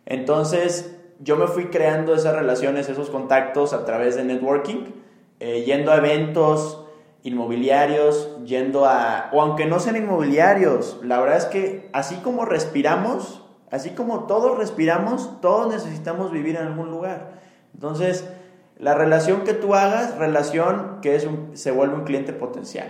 Entonces, 0.04 0.99
yo 1.22 1.36
me 1.36 1.46
fui 1.46 1.66
creando 1.66 2.14
esas 2.14 2.34
relaciones, 2.34 2.88
esos 2.88 3.10
contactos 3.10 3.72
a 3.72 3.84
través 3.84 4.16
de 4.16 4.24
networking, 4.24 4.84
eh, 5.38 5.62
yendo 5.64 5.92
a 5.92 5.96
eventos 5.96 6.84
inmobiliarios, 7.22 8.38
yendo 8.44 8.86
a, 8.86 9.28
o 9.32 9.42
aunque 9.42 9.66
no 9.66 9.78
sean 9.80 9.96
inmobiliarios, 9.96 10.98
la 11.02 11.20
verdad 11.20 11.36
es 11.36 11.44
que 11.44 11.90
así 11.92 12.16
como 12.16 12.46
respiramos, 12.46 13.42
así 13.70 13.90
como 13.90 14.24
todos 14.24 14.56
respiramos, 14.56 15.40
todos 15.40 15.72
necesitamos 15.72 16.32
vivir 16.32 16.56
en 16.56 16.66
algún 16.66 16.90
lugar. 16.90 17.40
Entonces, 17.74 18.28
la 18.78 18.94
relación 18.94 19.44
que 19.44 19.52
tú 19.52 19.74
hagas, 19.74 20.16
relación 20.16 20.98
que 21.02 21.14
es 21.16 21.28
se 21.52 21.70
vuelve 21.70 21.96
un 21.96 22.04
cliente 22.04 22.32
potencial, 22.32 22.88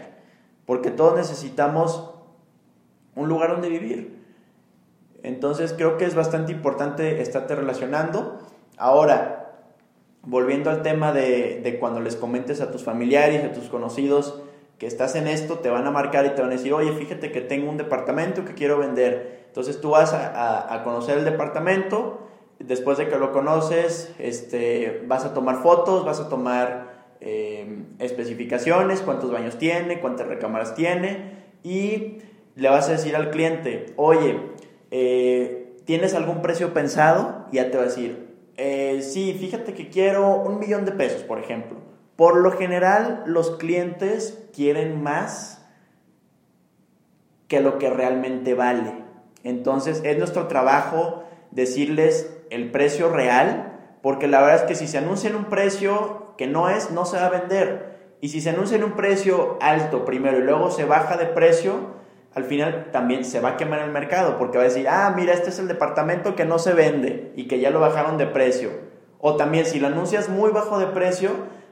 porque 0.65 0.93
todos 0.93 1.17
necesitamos 1.17 2.15
un 3.17 3.29
lugar 3.29 3.51
donde 3.51 3.69
vivir. 3.69 4.20
Entonces 5.23 5.75
creo 5.77 5.97
que 5.97 6.05
es 6.05 6.15
bastante 6.15 6.53
importante 6.53 7.21
estarte 7.21 7.55
relacionando. 7.55 8.39
Ahora, 8.77 9.53
volviendo 10.23 10.71
al 10.71 10.83
tema 10.83 11.13
de, 11.13 11.61
de, 11.63 11.79
cuando 11.79 12.01
les 12.01 12.17
comentes 12.17 12.61
a 12.61 12.71
tus 12.71 12.85
familiares, 12.85 13.45
a 13.45 13.53
tus 13.53 13.69
conocidos 13.69 14.43
que 14.79 14.87
estás 14.87 15.15
en 15.15 15.27
esto, 15.27 15.59
te 15.59 15.69
van 15.69 15.87
a 15.87 15.91
marcar 15.91 16.25
y 16.25 16.31
te 16.31 16.41
van 16.41 16.51
a 16.51 16.55
decir, 16.55 16.73
oye, 16.73 16.93
fíjate 16.93 17.31
que 17.33 17.43
tengo 17.43 17.71
un 17.71 17.77
departamento 17.77 18.45
que 18.47 18.55
quiero 18.55 18.79
vender. 18.79 19.45
Entonces 19.49 19.81
tú 19.81 19.91
vas 19.91 20.15
a, 20.15 20.75
a, 20.75 20.83
conocer 20.85 21.19
el 21.19 21.25
departamento, 21.25 22.21
después 22.59 22.97
de 22.97 23.09
que 23.09 23.19
lo 23.19 23.33
conoces, 23.33 24.15
este, 24.19 25.03
vas 25.07 25.25
a 25.25 25.35
tomar 25.35 25.63
fotos, 25.63 26.05
vas 26.07 26.21
a 26.21 26.29
tomar 26.31 26.91
eh, 27.21 27.85
especificaciones, 27.99 29.03
cuántos 29.03 29.31
baños 29.31 29.59
tiene, 29.59 30.01
cuántas 30.01 30.27
recámaras 30.27 30.75
tiene 30.75 31.41
y 31.63 32.19
le 32.57 32.69
vas 32.71 32.89
a 32.89 32.93
decir 32.93 33.15
al 33.15 33.31
cliente, 33.31 33.93
oye, 33.97 34.41
eh, 34.91 35.77
¿tienes 35.85 36.15
algún 36.15 36.43
precio 36.43 36.73
pensado? 36.73 37.47
Ya 37.53 37.71
te 37.71 37.77
va 37.77 37.85
a 37.85 37.87
decir, 37.87 38.31
eh, 38.57 39.03
sí, 39.03 39.37
fíjate 39.39 39.75
que 39.75 39.89
quiero 39.89 40.37
un 40.37 40.59
millón 40.59 40.85
de 40.85 40.93
pesos, 40.93 41.23
por 41.23 41.39
ejemplo. 41.39 41.79
Por 42.17 42.37
lo 42.37 42.53
general, 42.53 43.23
los 43.27 43.57
clientes 43.57 44.39
quieren 44.55 45.03
más 45.03 45.67
que 47.49 47.61
lo 47.61 47.79
que 47.79 47.91
realmente 47.91 48.55
vale. 48.55 48.93
Entonces, 49.43 50.03
es 50.05 50.19
nuestro 50.19 50.47
trabajo 50.47 51.25
decirles 51.51 52.31
el 52.51 52.71
precio 52.71 53.09
real, 53.09 53.97
porque 54.03 54.29
la 54.29 54.41
verdad 54.41 54.57
es 54.57 54.63
que 54.65 54.75
si 54.75 54.87
se 54.87 54.99
anuncia 54.99 55.31
en 55.31 55.37
un 55.37 55.47
precio 55.47 56.35
que 56.37 56.47
no 56.47 56.69
es, 56.69 56.91
no 56.91 57.07
se 57.07 57.17
va 57.17 57.27
a 57.27 57.31
vender. 57.31 58.17
Y 58.21 58.29
si 58.29 58.41
se 58.41 58.51
anuncia 58.51 58.77
en 58.77 58.85
un 58.85 58.93
precio 58.93 59.57
alto 59.61 60.05
primero 60.05 60.39
y 60.39 60.43
luego 60.43 60.71
se 60.71 60.85
baja 60.85 61.17
de 61.17 61.27
precio, 61.27 62.00
al 62.41 62.47
final 62.47 62.89
también 62.91 63.25
se 63.25 63.41
va 63.41 63.51
a 63.51 63.57
quemar 63.57 63.81
el 63.81 63.91
mercado 63.91 64.39
porque 64.39 64.59
va 64.59 64.65
a 64.65 64.69
decir, 64.69 64.89
ah, 64.89 65.13
mira, 65.15 65.33
este 65.33 65.51
es 65.51 65.59
el 65.59 65.69
departamento 65.69 66.35
que 66.35 66.45
no 66.45 66.59
se 66.59 66.73
vende 66.73 67.33
y 67.37 67.47
que 67.47 67.61
ya 67.61 67.71
lo 67.71 67.81
bajaron 67.81 68.19
de 68.19 68.27
precio. 68.27 68.71
O 69.19 69.37
también 69.37 69.67
si 69.67 69.79
lo 69.79 69.89
anuncias 69.89 70.29
muy 70.29 70.51
bajo 70.51 70.79
de 70.79 70.87
precio, 70.87 71.31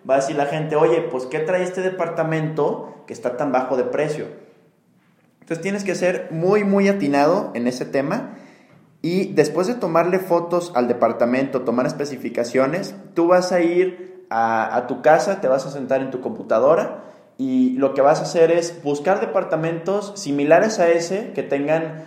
va 0.08 0.14
a 0.14 0.18
decir 0.18 0.36
la 0.36 0.46
gente, 0.46 0.76
oye, 0.76 1.00
pues 1.10 1.24
¿qué 1.26 1.40
trae 1.40 1.62
este 1.62 1.80
departamento 1.80 3.02
que 3.06 3.14
está 3.14 3.36
tan 3.36 3.50
bajo 3.50 3.76
de 3.76 3.84
precio? 3.84 4.26
Entonces 5.40 5.62
tienes 5.62 5.84
que 5.84 5.94
ser 5.94 6.28
muy, 6.30 6.64
muy 6.64 6.88
atinado 6.88 7.50
en 7.54 7.66
ese 7.66 7.86
tema. 7.86 8.36
Y 9.00 9.32
después 9.32 9.66
de 9.66 9.74
tomarle 9.74 10.18
fotos 10.18 10.72
al 10.74 10.88
departamento, 10.88 11.62
tomar 11.62 11.86
especificaciones, 11.86 12.94
tú 13.14 13.28
vas 13.28 13.52
a 13.52 13.60
ir 13.60 14.26
a, 14.28 14.76
a 14.76 14.86
tu 14.86 15.00
casa, 15.00 15.40
te 15.40 15.48
vas 15.48 15.64
a 15.64 15.70
sentar 15.70 16.02
en 16.02 16.10
tu 16.10 16.20
computadora 16.20 17.07
y 17.38 17.70
lo 17.78 17.94
que 17.94 18.02
vas 18.02 18.18
a 18.18 18.24
hacer 18.24 18.50
es 18.50 18.82
buscar 18.82 19.20
departamentos 19.20 20.12
similares 20.16 20.80
a 20.80 20.88
ese, 20.88 21.32
que 21.32 21.44
tengan 21.44 22.04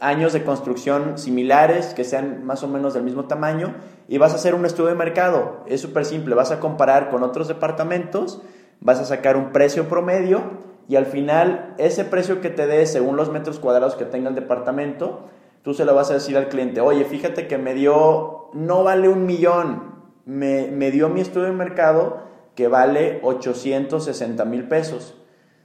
años 0.00 0.32
de 0.32 0.42
construcción 0.42 1.18
similares, 1.18 1.94
que 1.94 2.04
sean 2.04 2.44
más 2.46 2.62
o 2.62 2.68
menos 2.68 2.94
del 2.94 3.02
mismo 3.02 3.24
tamaño, 3.24 3.74
y 4.08 4.18
vas 4.18 4.32
a 4.32 4.36
hacer 4.36 4.54
un 4.54 4.64
estudio 4.64 4.90
de 4.90 4.94
mercado. 4.96 5.64
Es 5.66 5.80
súper 5.80 6.04
simple, 6.04 6.34
vas 6.34 6.50
a 6.50 6.60
comparar 6.60 7.10
con 7.10 7.22
otros 7.22 7.48
departamentos, 7.48 8.42
vas 8.80 9.00
a 9.00 9.04
sacar 9.04 9.36
un 9.36 9.52
precio 9.52 9.88
promedio 9.88 10.42
y 10.88 10.96
al 10.96 11.06
final 11.06 11.74
ese 11.78 12.04
precio 12.04 12.40
que 12.40 12.50
te 12.50 12.66
dé 12.66 12.84
según 12.86 13.16
los 13.16 13.30
metros 13.30 13.58
cuadrados 13.58 13.96
que 13.96 14.04
tenga 14.04 14.28
el 14.28 14.34
departamento, 14.34 15.28
tú 15.62 15.72
se 15.72 15.86
lo 15.86 15.94
vas 15.94 16.10
a 16.10 16.14
decir 16.14 16.36
al 16.36 16.48
cliente, 16.48 16.82
oye, 16.82 17.04
fíjate 17.04 17.46
que 17.46 17.56
me 17.56 17.72
dio, 17.72 18.50
no 18.52 18.84
vale 18.84 19.08
un 19.08 19.24
millón, 19.24 19.94
me, 20.26 20.68
me 20.70 20.90
dio 20.90 21.08
mi 21.08 21.20
estudio 21.22 21.46
de 21.46 21.52
mercado 21.52 22.33
que 22.54 22.68
vale 22.68 23.20
860 23.22 24.44
mil 24.44 24.68
pesos. 24.68 25.14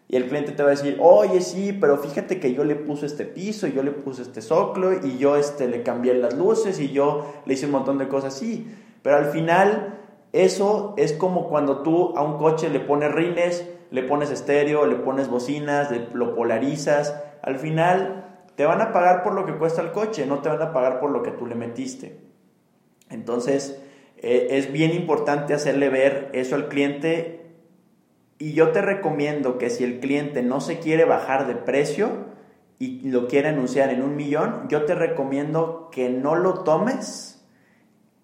Y 0.08 0.16
el 0.16 0.28
cliente 0.28 0.54
te 0.54 0.64
va 0.64 0.70
a 0.70 0.72
decir, 0.72 0.98
oye, 1.00 1.40
sí, 1.40 1.72
pero 1.80 1.98
fíjate 1.98 2.40
que 2.40 2.54
yo 2.54 2.64
le 2.64 2.76
puse 2.76 3.06
este 3.06 3.26
piso, 3.26 3.68
yo 3.68 3.84
le 3.84 3.92
puse 3.92 4.24
este 4.24 4.42
zoclo, 4.42 5.06
y 5.06 5.20
yo 5.20 5.36
este, 5.36 5.68
le 5.68 5.84
cambié 5.84 6.16
las 6.16 6.34
luces, 6.34 6.80
y 6.80 6.92
yo 6.92 7.32
le 7.46 7.54
hice 7.54 7.68
un 7.68 7.74
montón 7.74 8.00
de 8.00 8.08
cosas 8.08 8.36
así. 8.36 8.68
Pero 9.04 9.18
al 9.18 9.26
final, 9.26 10.00
eso 10.34 10.96
es 10.98 11.14
como 11.14 11.48
cuando 11.48 11.84
tú 11.84 12.14
a 12.18 12.24
un 12.24 12.40
coche 12.40 12.70
le 12.70 12.80
pones 12.80 13.12
rines, 13.12 13.70
le 13.92 14.02
pones 14.02 14.32
estéreo, 14.32 14.88
le 14.88 14.96
pones 14.96 15.30
bocinas, 15.30 15.92
lo 16.14 16.36
polarizas. 16.36 17.16
Al 17.44 17.58
final, 17.58 18.26
te 18.56 18.66
van 18.66 18.82
a 18.82 18.92
pagar 18.92 19.22
por 19.24 19.34
lo 19.34 19.46
que 19.46 19.56
cuesta 19.58 19.82
el 19.84 19.92
coche, 19.92 20.26
no 20.26 20.40
te 20.40 20.50
van 20.50 20.62
a 20.62 20.74
pagar 20.74 21.00
por 21.00 21.12
lo 21.12 21.22
que 21.22 21.32
tú 21.32 21.46
le 21.46 21.54
metiste. 21.54 22.20
Entonces, 23.10 23.80
eh, 24.22 24.48
es 24.52 24.72
bien 24.72 24.92
importante 24.94 25.54
hacerle 25.54 25.90
ver 25.90 26.30
eso 26.34 26.56
al 26.56 26.68
cliente 26.68 27.40
y 28.38 28.54
yo 28.54 28.72
te 28.72 28.82
recomiendo 28.82 29.58
que 29.58 29.70
si 29.70 29.84
el 29.84 30.00
cliente 30.00 30.42
no 30.44 30.62
se 30.62 30.80
quiere 30.80 31.06
bajar 31.06 31.48
de 31.48 31.56
precio 31.56 32.30
y 32.80 33.10
lo 33.10 33.28
quiere 33.28 33.50
anunciar 33.50 33.90
en 33.90 34.02
un 34.02 34.16
millón, 34.16 34.68
yo 34.70 34.86
te 34.86 34.96
recomiendo 34.96 35.90
que 35.92 36.10
no 36.10 36.36
lo 36.36 36.64
tomes. 36.64 37.46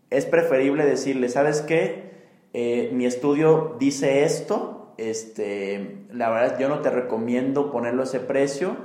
Es 0.09 0.25
preferible 0.25 0.85
decirle, 0.85 1.27
¿sabes 1.27 1.61
qué? 1.61 2.11
Eh, 2.53 2.89
mi 2.93 3.05
estudio 3.05 3.75
dice 3.79 4.23
esto, 4.23 4.93
este, 4.97 6.05
la 6.11 6.29
verdad 6.29 6.57
yo 6.57 6.69
no 6.69 6.79
te 6.79 6.89
recomiendo 6.89 7.71
ponerlo 7.71 8.01
a 8.01 8.05
ese 8.05 8.21
precio, 8.21 8.77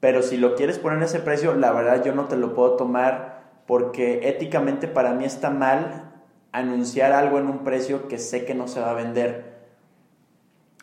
pero 0.00 0.22
si 0.22 0.36
lo 0.36 0.56
quieres 0.56 0.78
poner 0.78 1.00
a 1.00 1.04
ese 1.04 1.20
precio, 1.20 1.54
la 1.54 1.70
verdad 1.70 2.04
yo 2.04 2.12
no 2.14 2.26
te 2.26 2.36
lo 2.36 2.54
puedo 2.54 2.74
tomar 2.74 3.44
porque 3.66 4.28
éticamente 4.28 4.88
para 4.88 5.12
mí 5.14 5.24
está 5.24 5.50
mal 5.50 6.09
anunciar 6.52 7.12
algo 7.12 7.38
en 7.38 7.46
un 7.46 7.64
precio 7.64 8.08
que 8.08 8.18
sé 8.18 8.44
que 8.44 8.54
no 8.54 8.68
se 8.68 8.80
va 8.80 8.90
a 8.90 8.94
vender. 8.94 9.60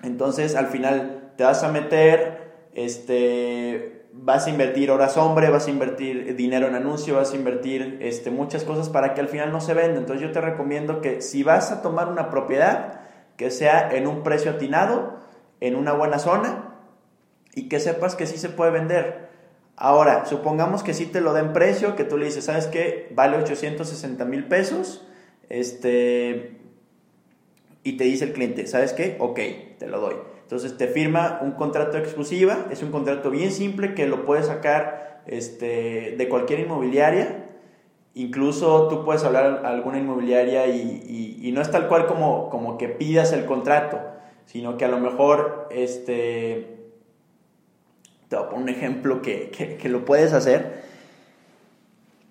Entonces, 0.04 0.56
al 0.56 0.68
final 0.68 1.32
te 1.38 1.44
vas 1.44 1.64
a 1.64 1.72
meter, 1.72 2.70
este, 2.74 4.06
vas 4.14 4.48
a 4.48 4.50
invertir 4.50 4.92
horas 4.92 5.18
hombre, 5.18 5.50
vas 5.50 5.68
a 5.68 5.72
invertir 5.72 6.36
dinero 6.36 6.68
en 6.68 6.76
anuncio, 6.76 7.16
vas 7.16 7.34
a 7.34 7.36
invertir 7.36 7.98
este, 8.02 8.32
muchas 8.32 8.64
cosas 8.64 8.90
para 8.90 9.14
que 9.14 9.22
al 9.22 9.28
final 9.28 9.52
no 9.52 9.62
se 9.62 9.74
venda. 9.74 10.00
Entonces, 10.00 10.26
yo 10.26 10.32
te 10.32 10.42
recomiendo 10.42 11.02
que 11.02 11.22
si 11.22 11.44
vas 11.44 11.72
a 11.72 11.82
tomar 11.82 12.10
una 12.10 12.30
propiedad, 12.30 13.02
que 13.36 13.52
sea 13.52 13.92
en 13.92 14.08
un 14.08 14.24
precio 14.24 14.52
atinado, 14.52 15.18
en 15.60 15.76
una 15.76 15.94
buena 15.94 16.20
zona 16.20 16.76
y 17.54 17.70
que 17.70 17.80
sepas 17.80 18.16
que 18.16 18.28
sí 18.28 18.38
se 18.38 18.50
puede 18.50 18.72
vender. 18.72 19.28
Ahora, 19.76 20.26
supongamos 20.26 20.82
que 20.82 20.94
sí 20.94 21.06
te 21.06 21.22
lo 21.22 21.34
den 21.34 21.54
precio, 21.54 21.96
que 21.96 22.04
tú 22.04 22.18
le 22.18 22.26
dices, 22.26 22.46
¿sabes 22.46 22.66
qué? 22.66 23.12
Vale 23.16 23.38
860 23.38 24.26
mil 24.26 24.48
pesos 24.48 25.08
este, 25.50 26.58
y 27.84 27.94
te 27.94 28.04
dice 28.04 28.26
el 28.26 28.34
cliente, 28.34 28.68
¿sabes 28.68 28.94
qué? 28.94 29.16
Ok, 29.20 29.40
te 29.80 29.88
lo 29.88 30.00
doy. 30.00 30.16
Entonces 30.42 30.78
te 30.78 30.88
firma 30.88 31.40
un 31.42 31.52
contrato 31.52 31.98
exclusiva, 31.98 32.68
es 32.72 32.82
un 32.82 32.92
contrato 32.92 33.30
bien 33.30 33.52
simple 33.52 33.94
que 33.94 34.08
lo 34.08 34.26
puedes 34.26 34.48
sacar 34.48 35.22
este, 35.26 36.16
de 36.18 36.30
cualquier 36.30 36.60
inmobiliaria. 36.62 37.46
Incluso 38.14 38.88
tú 38.88 39.06
puedes 39.06 39.24
hablar 39.24 39.62
a 39.66 39.70
alguna 39.70 40.00
inmobiliaria 40.00 40.68
y, 40.68 41.38
y, 41.42 41.52
no 41.52 41.62
es 41.62 41.70
tal 41.70 41.88
cual 41.88 42.08
como, 42.08 42.50
como 42.50 42.78
que 42.78 42.88
pidas 42.88 43.32
el 43.32 43.46
contrato, 43.46 44.00
sino 44.46 44.78
que 44.78 44.86
a 44.86 44.88
lo 44.88 45.00
mejor, 45.00 45.68
este, 45.70 46.78
te 48.28 48.36
voy 48.36 48.46
a 48.46 48.50
poner 48.50 48.64
un 48.64 48.70
ejemplo 48.70 49.22
que, 49.22 49.52
que, 49.52 49.78
que 49.78 49.90
lo 49.90 50.04
puedes 50.04 50.34
hacer 50.34 50.82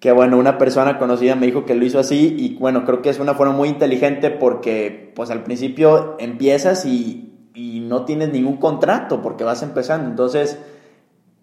que 0.01 0.13
bueno, 0.13 0.39
una 0.39 0.59
persona 0.59 0.99
conocida 0.99 1.37
me 1.37 1.47
dijo 1.47 1.65
que 1.65 1.75
lo 1.75 1.85
hizo 1.85 1.99
así 1.99 2.35
y 2.39 2.57
bueno, 2.57 2.85
creo 2.85 3.01
que 3.01 3.09
es 3.09 3.19
una 3.19 3.35
forma 3.35 3.55
muy 3.55 3.69
inteligente 3.69 4.31
porque 4.31 5.13
pues 5.15 5.31
al 5.31 5.43
principio 5.43 6.17
empiezas 6.19 6.85
y, 6.85 7.23
no 7.57 8.05
tienes 8.05 8.31
ningún 8.31 8.59
contrato 8.59 9.23
porque 9.23 9.45
vas 9.45 9.63
empezando. 9.63 10.11
Entonces, 10.11 10.59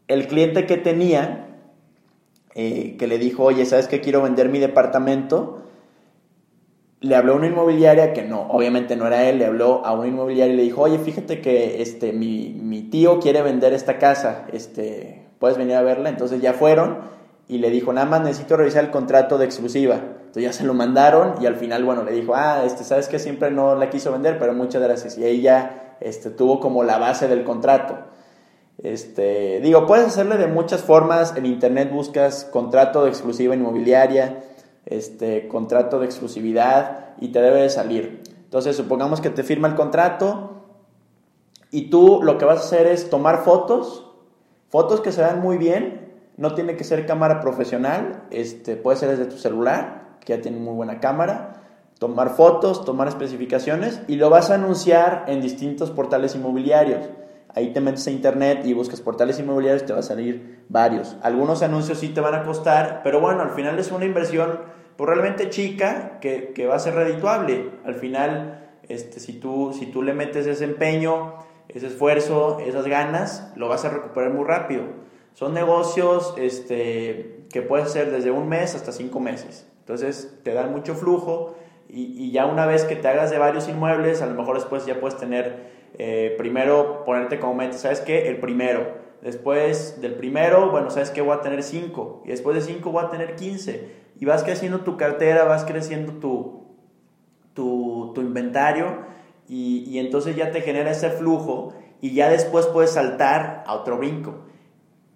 el 0.08 0.28
cliente 0.28 0.68
que 0.68 0.78
tenía, 0.78 1.58
eh, 2.54 2.98
que 3.00 3.08
le 3.08 3.18
dijo, 3.18 3.44
oye, 3.46 3.66
¿sabes 3.66 3.88
que 3.88 4.02
quiero 4.02 4.22
vender 4.22 4.50
mi 4.50 4.60
departamento? 4.60 5.64
Le 7.00 7.16
habló 7.16 7.34
a 7.34 7.36
una 7.38 7.48
inmobiliaria 7.48 8.14
que 8.14 8.24
no, 8.24 8.42
obviamente 8.42 8.96
no 8.96 9.08
era 9.08 9.28
él, 9.28 9.40
le 9.40 9.46
habló 9.46 9.84
a 9.86 9.94
una 9.94 10.08
inmobiliaria 10.08 10.54
y 10.54 10.58
le 10.58 10.64
dijo, 10.64 10.82
oye, 10.82 11.00
fíjate 11.00 11.42
que 11.42 11.82
este, 11.82 12.14
mi, 12.14 12.50
mi 12.62 12.84
tío 12.84 13.20
quiere 13.20 13.42
vender 13.42 13.74
esta 13.74 13.98
casa, 13.98 14.46
este, 14.54 15.26
¿puedes 15.40 15.58
venir 15.58 15.78
a 15.78 15.82
verla? 15.82 16.10
Entonces 16.10 16.42
ya 16.42 16.54
fueron 16.54 17.23
y 17.48 17.58
le 17.58 17.70
dijo, 17.70 17.92
nada 17.94 18.08
más 18.08 18.22
necesito 18.22 18.58
revisar 18.58 18.84
el 18.84 18.92
contrato 18.92 19.38
de 19.38 19.46
exclusiva. 19.46 19.96
Entonces 19.96 20.44
ya 20.44 20.54
se 20.54 20.64
lo 20.64 20.74
mandaron 20.74 21.36
y 21.42 21.46
al 21.46 21.56
final, 21.56 21.84
bueno, 21.84 22.04
le 22.04 22.12
dijo, 22.12 22.34
ah, 22.36 22.64
este, 22.66 22.84
sabes 22.84 23.08
que 23.08 23.20
siempre 23.20 23.52
no 23.52 23.76
la 23.76 23.90
quiso 23.90 24.12
vender, 24.12 24.40
pero 24.40 24.54
muchas 24.54 24.82
gracias. 24.82 25.18
Y 25.18 25.26
ella 25.26 25.96
este, 26.00 26.30
tuvo 26.30 26.60
como 26.60 26.84
la 26.84 26.98
base 26.98 27.28
del 27.28 27.44
contrato. 27.44 27.98
Este, 28.82 29.60
digo, 29.62 29.86
puedes 29.86 30.08
hacerle 30.08 30.38
de 30.38 30.48
muchas 30.48 30.82
formas. 30.82 31.36
En 31.36 31.46
internet 31.46 31.92
buscas 31.92 32.46
contrato 32.46 33.04
de 33.04 33.10
exclusiva 33.10 33.54
inmobiliaria, 33.54 34.44
este, 34.86 35.48
contrato 35.48 36.00
de 36.00 36.06
exclusividad 36.06 37.16
y 37.20 37.28
te 37.28 37.42
debe 37.42 37.62
de 37.62 37.70
salir. 37.70 38.22
Entonces, 38.44 38.76
supongamos 38.76 39.22
que 39.22 39.30
te 39.30 39.44
firma 39.44 39.68
el 39.68 39.76
contrato 39.76 40.64
y 41.70 41.90
tú 41.90 42.22
lo 42.24 42.38
que 42.38 42.46
vas 42.46 42.60
a 42.60 42.64
hacer 42.64 42.88
es 42.88 43.10
tomar 43.10 43.44
fotos, 43.44 44.10
fotos 44.70 45.02
que 45.02 45.12
se 45.12 45.22
vean 45.22 45.42
muy 45.42 45.58
bien. 45.58 46.03
No 46.38 46.56
tiene 46.56 46.76
que 46.76 46.84
ser 46.84 47.06
cámara 47.06 47.40
profesional, 47.40 48.24
este, 48.32 48.76
puede 48.76 48.98
ser 48.98 49.10
desde 49.10 49.26
tu 49.26 49.38
celular, 49.38 50.18
que 50.26 50.36
ya 50.36 50.42
tiene 50.42 50.58
muy 50.58 50.74
buena 50.74 51.00
cámara. 51.00 51.62
Tomar 52.00 52.32
fotos, 52.32 52.86
tomar 52.86 53.08
especificaciones 53.08 54.02
y 54.08 54.16
lo 54.16 54.30
vas 54.30 54.50
a 54.50 54.56
anunciar 54.56 55.26
en 55.28 55.42
distintos 55.42 55.92
portales 55.92 56.36
inmobiliarios. 56.36 57.08
Ahí 57.56 57.72
te 57.72 57.82
metes 57.82 58.08
a 58.08 58.12
internet 58.12 58.66
y 58.66 58.74
buscas 58.74 59.00
portales 59.02 59.40
inmobiliarios, 59.40 59.86
te 59.86 59.94
va 59.94 60.00
a 60.00 60.04
salir 60.04 60.64
varios. 60.70 61.16
Algunos 61.22 61.62
anuncios 61.62 62.00
sí 62.00 62.10
te 62.10 62.20
van 62.20 62.34
a 62.34 62.44
costar, 62.44 63.02
pero 63.04 63.22
bueno, 63.22 63.42
al 63.42 63.52
final 63.52 63.78
es 63.78 63.92
una 63.92 64.06
inversión 64.06 64.60
pues, 64.98 65.08
realmente 65.08 65.50
chica 65.50 66.18
que, 66.20 66.52
que, 66.54 66.66
va 66.66 66.76
a 66.76 66.80
ser 66.80 66.96
redituable. 66.96 67.70
Al 67.86 67.94
final, 67.94 68.72
este, 68.90 69.20
si, 69.20 69.34
tú, 69.34 69.72
si 69.78 69.86
tú 69.86 70.02
le 70.02 70.14
metes 70.14 70.48
ese 70.48 70.66
empeño, 70.66 71.36
ese 71.70 71.88
esfuerzo, 71.88 72.60
esas 72.60 72.88
ganas, 72.88 73.52
lo 73.56 73.70
vas 73.70 73.86
a 73.86 73.90
recuperar 73.90 74.34
muy 74.34 74.46
rápido. 74.46 74.84
Son 75.34 75.54
negocios 75.54 76.34
este, 76.38 77.46
que 77.52 77.62
puedes 77.62 77.88
hacer 77.88 78.12
desde 78.12 78.32
un 78.32 78.48
mes 78.50 78.76
hasta 78.76 78.92
cinco 78.92 79.20
meses. 79.20 79.68
Entonces 79.80 80.40
te 80.44 80.54
dan 80.54 80.72
mucho 80.72 80.96
flujo 80.96 81.56
y, 81.90 82.02
y 82.24 82.32
ya 82.32 82.46
una 82.46 82.66
vez 82.66 82.86
que 82.86 82.96
te 82.96 83.08
hagas 83.08 83.32
de 83.32 83.38
varios 83.38 83.68
inmuebles, 83.68 84.22
a 84.22 84.28
lo 84.28 84.36
mejor 84.36 84.56
después 84.56 84.86
ya 84.86 85.00
puedes 85.00 85.18
tener 85.18 85.74
eh, 86.00 86.34
primero 86.38 87.04
ponerte 87.06 87.40
como 87.40 87.54
meta, 87.54 87.78
¿sabes 87.78 88.00
qué? 88.00 88.28
El 88.28 88.40
primero. 88.40 89.04
Después 89.22 90.02
del 90.02 90.16
primero, 90.16 90.70
bueno, 90.72 90.90
¿sabes 90.90 91.12
qué? 91.12 91.22
Voy 91.22 91.36
a 91.38 91.42
tener 91.42 91.64
5. 91.64 92.24
Y 92.26 92.30
después 92.30 92.56
de 92.56 92.62
5 92.62 92.92
voy 92.92 93.06
a 93.06 93.10
tener 93.10 93.36
15. 93.36 94.04
Y 94.20 94.26
vas 94.26 94.44
creciendo 94.44 94.82
tu 94.82 94.98
cartera, 94.98 95.46
vas 95.46 95.64
creciendo 95.66 96.14
tu, 96.14 96.64
tu, 97.54 98.12
tu 98.14 98.22
inventario 98.22 98.98
y, 99.48 99.86
y, 99.88 100.00
entonces 100.00 100.36
ya 100.36 100.52
te 100.52 100.62
genera 100.62 100.92
ese 100.92 101.10
flujo 101.10 101.74
y 102.02 102.14
ya 102.14 102.30
después 102.30 102.66
puedes 102.68 102.92
saltar 102.92 103.64
a 103.68 103.74
otro 103.74 103.98
brinco. 103.98 104.46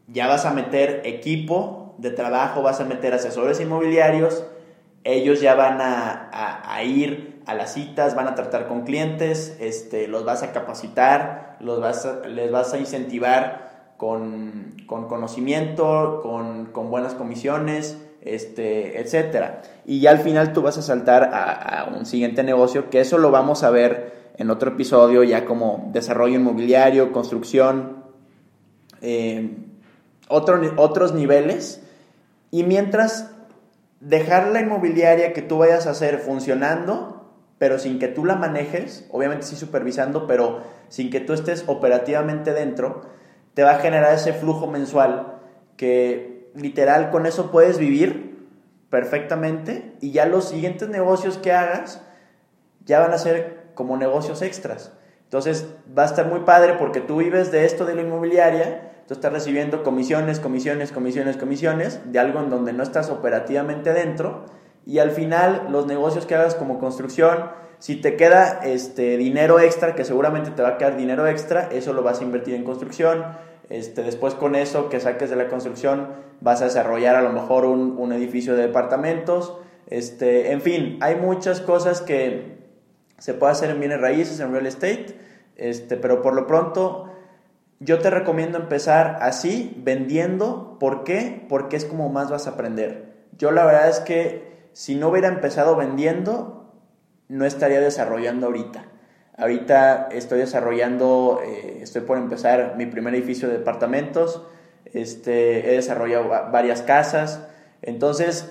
Ya 0.08 0.28
vas 0.28 0.46
a 0.46 0.54
meter 0.54 1.02
equipo 1.06 1.96
de 1.98 2.12
trabajo, 2.12 2.62
vas 2.62 2.80
a 2.80 2.86
meter 2.86 3.14
asesores 3.14 3.60
inmobiliarios, 3.60 4.46
ellos 5.04 5.42
ya 5.42 5.56
van 5.56 5.82
a, 5.82 6.30
a, 6.32 6.76
a 6.76 6.84
ir 6.84 7.42
a 7.46 7.56
las 7.56 7.74
citas, 7.74 8.16
van 8.16 8.28
a 8.28 8.36
tratar 8.36 8.68
con 8.68 8.84
clientes, 8.84 9.58
este, 9.60 10.08
los 10.08 10.26
vas 10.26 10.44
a 10.44 10.52
capacitar, 10.52 11.58
los 11.62 11.80
vas 11.80 12.08
les 12.28 12.52
vas 12.52 12.74
a 12.74 12.78
incentivar 12.78 13.94
con, 13.98 14.76
con 14.86 15.08
conocimiento, 15.08 16.20
con, 16.22 16.68
con, 16.68 16.90
buenas 16.90 17.16
comisiones, 17.16 17.98
este, 18.22 19.00
etc. 19.00 19.64
Y 19.86 20.02
ya 20.02 20.12
al 20.12 20.20
final 20.20 20.54
tú 20.54 20.62
vas 20.62 20.78
a 20.78 20.82
saltar 20.82 21.24
a, 21.34 21.54
a, 21.54 21.86
un 21.86 22.06
siguiente 22.06 22.44
negocio, 22.44 22.90
que 22.90 23.00
eso 23.00 23.18
lo 23.18 23.32
vamos 23.32 23.64
a 23.64 23.70
ver 23.70 24.34
en 24.38 24.52
otro 24.52 24.72
episodio, 24.72 25.24
ya 25.24 25.46
como 25.46 25.90
desarrollo 25.94 26.36
inmobiliario, 26.36 27.12
construcción, 27.12 28.04
eh, 29.02 29.56
otro, 30.28 30.60
otros 30.78 31.14
niveles. 31.14 31.82
Y 32.52 32.64
mientras 32.64 33.32
dejar 34.00 34.48
la 34.48 34.62
inmobiliaria 34.62 35.34
que 35.34 35.42
tú 35.42 35.58
vayas 35.58 35.88
a 35.88 35.92
hacer 35.92 36.20
funcionando, 36.20 37.18
pero 37.58 37.80
sin 37.80 38.00
que 38.00 38.08
tú 38.08 38.26
la 38.26 38.36
manejes, 38.36 39.08
obviamente 39.12 39.46
sí 39.46 39.56
supervisando, 39.56 40.28
pero 40.28 40.62
sin 40.90 41.10
que 41.10 41.20
tú 41.20 41.34
estés 41.34 41.64
operativamente 41.68 42.54
dentro, 42.54 43.02
te 43.54 43.64
va 43.64 43.72
a 43.72 43.80
generar 43.80 44.14
ese 44.14 44.34
flujo 44.34 44.68
mensual 44.68 45.40
que 45.76 46.52
literal 46.54 47.10
con 47.10 47.26
eso 47.26 47.52
puedes 47.52 47.78
vivir 47.78 48.48
perfectamente 48.90 49.96
y 50.00 50.12
ya 50.12 50.26
los 50.26 50.50
siguientes 50.50 50.90
negocios 50.90 51.38
que 51.38 51.52
hagas 51.52 52.02
ya 52.86 53.00
van 53.00 53.14
a 53.14 53.18
ser 53.18 53.70
como 53.74 53.98
negocios 53.98 54.42
extras. 54.42 54.94
Entonces 55.24 55.68
va 55.98 56.04
a 56.04 56.06
estar 56.08 56.28
muy 56.28 56.42
padre 56.42 56.76
porque 56.80 57.02
tú 57.02 57.18
vives 57.18 57.52
de 57.52 57.66
esto 57.66 57.86
de 57.86 57.96
la 57.96 58.02
inmobiliaria, 58.02 58.97
tú 59.08 59.14
estás 59.14 59.32
recibiendo 59.32 59.84
comisiones, 59.84 60.40
comisiones, 60.40 60.92
comisiones, 60.92 61.38
comisiones 61.38 62.12
de 62.12 62.20
algo 62.20 62.40
en 62.40 62.50
donde 62.50 62.74
no 62.74 62.84
estás 62.84 63.10
operativamente 63.10 63.94
dentro 63.94 64.46
y 64.86 65.00
al 65.00 65.12
final 65.12 65.68
los 65.70 65.86
negocios 65.86 66.26
que 66.26 66.36
hagas 66.36 66.56
como 66.56 66.80
construcción, 66.80 67.52
si 67.80 67.98
te 67.98 68.16
queda 68.16 68.62
este 68.64 69.18
dinero 69.18 69.60
extra, 69.60 69.96
que 69.96 70.06
seguramente 70.06 70.52
te 70.52 70.62
va 70.62 70.70
a 70.70 70.78
quedar 70.78 70.96
dinero 70.96 71.28
extra, 71.28 71.70
eso 71.72 71.94
lo 71.94 72.04
vas 72.04 72.22
a 72.22 72.24
invertir 72.24 72.56
en 72.56 72.64
construcción. 72.64 73.26
Este, 73.70 74.02
después 74.02 74.34
con 74.34 74.56
eso 74.56 74.88
que 74.88 75.02
saques 75.02 75.30
de 75.30 75.36
la 75.36 75.50
construcción 75.50 76.08
vas 76.40 76.62
a 76.62 76.66
desarrollar 76.66 77.16
a 77.16 77.22
lo 77.22 77.34
mejor 77.34 77.66
un, 77.66 77.96
un 77.98 78.14
edificio 78.14 78.56
de 78.56 78.68
departamentos. 78.68 79.58
Este, 79.88 80.54
en 80.54 80.62
fin, 80.62 80.98
hay 81.02 81.16
muchas 81.16 81.60
cosas 81.60 82.02
que 82.02 82.58
se 83.18 83.34
puede 83.34 83.52
hacer 83.52 83.70
en 83.70 83.80
bienes 83.80 84.00
raíces, 84.00 84.40
en 84.40 84.54
real 84.54 84.68
estate, 84.68 85.18
este, 85.58 85.98
pero 85.98 86.22
por 86.22 86.34
lo 86.34 86.48
pronto 86.48 87.12
yo 87.80 88.00
te 88.00 88.10
recomiendo 88.10 88.58
empezar 88.58 89.20
así, 89.22 89.80
vendiendo. 89.84 90.78
¿Por 90.80 91.04
qué? 91.04 91.46
Porque 91.48 91.76
es 91.76 91.86
como 91.86 92.10
más 92.10 92.32
vas 92.32 92.48
a 92.48 92.52
aprender. 92.52 93.14
Yo 93.38 93.52
la 93.52 93.66
verdad 93.66 93.90
es 93.90 94.00
que 94.00 94.70
si 94.74 94.96
no 94.96 95.10
hubiera 95.10 95.28
empezado 95.28 95.76
vendiendo, 95.76 96.74
no 97.28 97.46
estaría 97.46 97.80
desarrollando 97.80 98.48
ahorita. 98.48 98.86
Ahorita 99.38 100.10
estoy 100.12 100.40
desarrollando, 100.40 101.42
eh, 101.46 101.80
estoy 101.82 102.02
por 102.02 102.18
empezar 102.18 102.76
mi 102.78 102.88
primer 102.88 103.14
edificio 103.14 103.48
de 103.48 103.60
departamentos, 103.60 104.42
este, 104.86 105.72
he 105.72 105.76
desarrollado 105.76 106.28
varias 106.52 106.82
casas. 106.82 107.48
Entonces, 107.84 108.50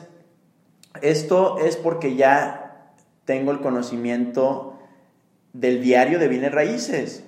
esto 1.03 1.59
es 1.59 1.77
porque 1.77 2.15
ya 2.15 2.93
tengo 3.25 3.51
el 3.51 3.61
conocimiento 3.61 4.79
del 5.53 5.83
diario 5.83 6.21
de 6.21 6.29
bienes 6.29 6.53
raíces 6.53 7.27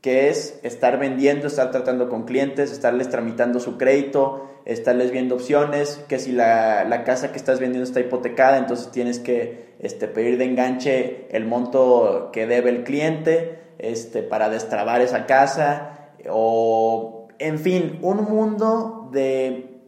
que 0.00 0.28
es 0.30 0.58
estar 0.62 0.98
vendiendo, 0.98 1.46
estar 1.46 1.70
tratando 1.70 2.08
con 2.08 2.24
clientes, 2.24 2.72
estarles 2.72 3.10
tramitando 3.10 3.60
su 3.60 3.76
crédito, 3.76 4.48
estarles 4.64 5.10
viendo 5.10 5.34
opciones, 5.34 6.02
que 6.08 6.18
si 6.18 6.32
la, 6.32 6.84
la, 6.84 7.04
casa 7.04 7.32
que 7.32 7.38
estás 7.38 7.60
vendiendo 7.60 7.84
está 7.84 8.00
hipotecada, 8.00 8.58
entonces 8.58 8.90
tienes 8.90 9.18
que 9.18 9.74
este, 9.78 10.08
pedir 10.08 10.38
de 10.38 10.44
enganche 10.44 11.26
el 11.30 11.44
monto 11.44 12.30
que 12.32 12.46
debe 12.46 12.70
el 12.70 12.84
cliente 12.84 13.58
este, 13.78 14.22
para 14.22 14.48
destrabar 14.48 15.00
esa 15.02 15.26
casa, 15.26 16.12
o 16.28 17.28
en 17.38 17.58
fin, 17.58 17.98
un 18.02 18.24
mundo 18.24 19.08
de 19.12 19.80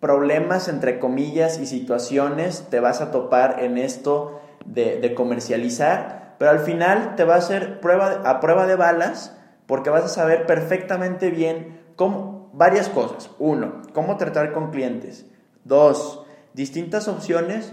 problemas 0.00 0.68
entre 0.68 0.98
comillas 0.98 1.58
y 1.58 1.66
situaciones 1.66 2.66
te 2.70 2.80
vas 2.80 3.00
a 3.00 3.10
topar 3.10 3.62
en 3.62 3.78
esto 3.78 4.40
de, 4.66 5.00
de 5.00 5.14
comercializar, 5.14 6.36
pero 6.38 6.50
al 6.50 6.60
final 6.60 7.16
te 7.16 7.24
va 7.24 7.36
a 7.36 7.38
hacer 7.38 7.80
prueba, 7.80 8.22
a 8.24 8.40
prueba 8.40 8.66
de 8.66 8.76
balas, 8.76 9.34
porque 9.74 9.90
vas 9.90 10.04
a 10.04 10.08
saber 10.08 10.46
perfectamente 10.46 11.30
bien 11.30 11.80
cómo, 11.96 12.48
varias 12.52 12.88
cosas. 12.88 13.28
Uno, 13.40 13.82
cómo 13.92 14.16
tratar 14.18 14.52
con 14.52 14.70
clientes. 14.70 15.26
Dos, 15.64 16.24
distintas 16.52 17.08
opciones 17.08 17.72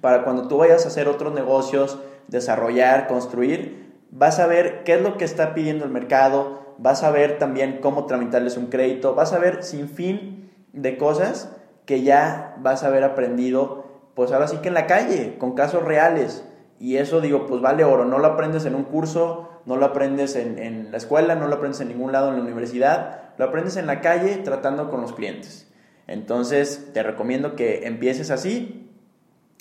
para 0.00 0.24
cuando 0.24 0.48
tú 0.48 0.56
vayas 0.56 0.84
a 0.84 0.88
hacer 0.88 1.06
otros 1.06 1.32
negocios, 1.32 2.00
desarrollar, 2.26 3.06
construir, 3.06 3.94
vas 4.10 4.40
a 4.40 4.48
ver 4.48 4.82
qué 4.82 4.94
es 4.94 5.00
lo 5.00 5.16
que 5.16 5.24
está 5.24 5.54
pidiendo 5.54 5.84
el 5.84 5.92
mercado, 5.92 6.74
vas 6.78 7.04
a 7.04 7.12
ver 7.12 7.38
también 7.38 7.78
cómo 7.80 8.06
tramitarles 8.06 8.56
un 8.56 8.66
crédito, 8.66 9.14
vas 9.14 9.32
a 9.32 9.38
ver 9.38 9.62
sin 9.62 9.88
fin 9.88 10.50
de 10.72 10.98
cosas 10.98 11.52
que 11.84 12.02
ya 12.02 12.56
vas 12.58 12.82
a 12.82 12.88
haber 12.88 13.04
aprendido, 13.04 13.84
pues 14.16 14.32
ahora 14.32 14.48
sí 14.48 14.56
que 14.56 14.66
en 14.66 14.74
la 14.74 14.88
calle, 14.88 15.36
con 15.38 15.54
casos 15.54 15.84
reales. 15.84 16.44
Y 16.80 16.96
eso 16.96 17.20
digo, 17.20 17.46
pues 17.46 17.62
vale 17.62 17.84
oro, 17.84 18.04
no 18.04 18.18
lo 18.18 18.26
aprendes 18.26 18.64
en 18.64 18.74
un 18.74 18.82
curso, 18.82 19.50
no 19.66 19.76
lo 19.76 19.86
aprendes 19.86 20.36
en, 20.36 20.58
en, 20.58 20.90
la 20.90 20.96
escuela, 20.96 21.34
no 21.34 21.48
lo 21.48 21.56
aprendes 21.56 21.80
en 21.80 21.88
ningún 21.88 22.12
lado 22.12 22.30
en 22.30 22.36
la 22.36 22.42
universidad, 22.42 23.30
lo 23.36 23.44
aprendes 23.44 23.76
en 23.76 23.86
la 23.86 24.00
calle 24.00 24.36
tratando 24.38 24.90
con 24.90 25.00
los 25.00 25.12
clientes. 25.12 25.68
Entonces 26.06 26.90
te 26.94 27.02
recomiendo 27.02 27.56
que 27.56 27.86
empieces 27.86 28.30
así 28.30 28.90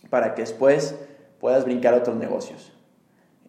para 0.10 0.36
que 0.36 0.44
después 0.44 0.96
puedas 1.40 1.66
brincar 1.66 1.94
a 1.94 1.98
otros 1.98 2.16
negocios. 2.16 2.72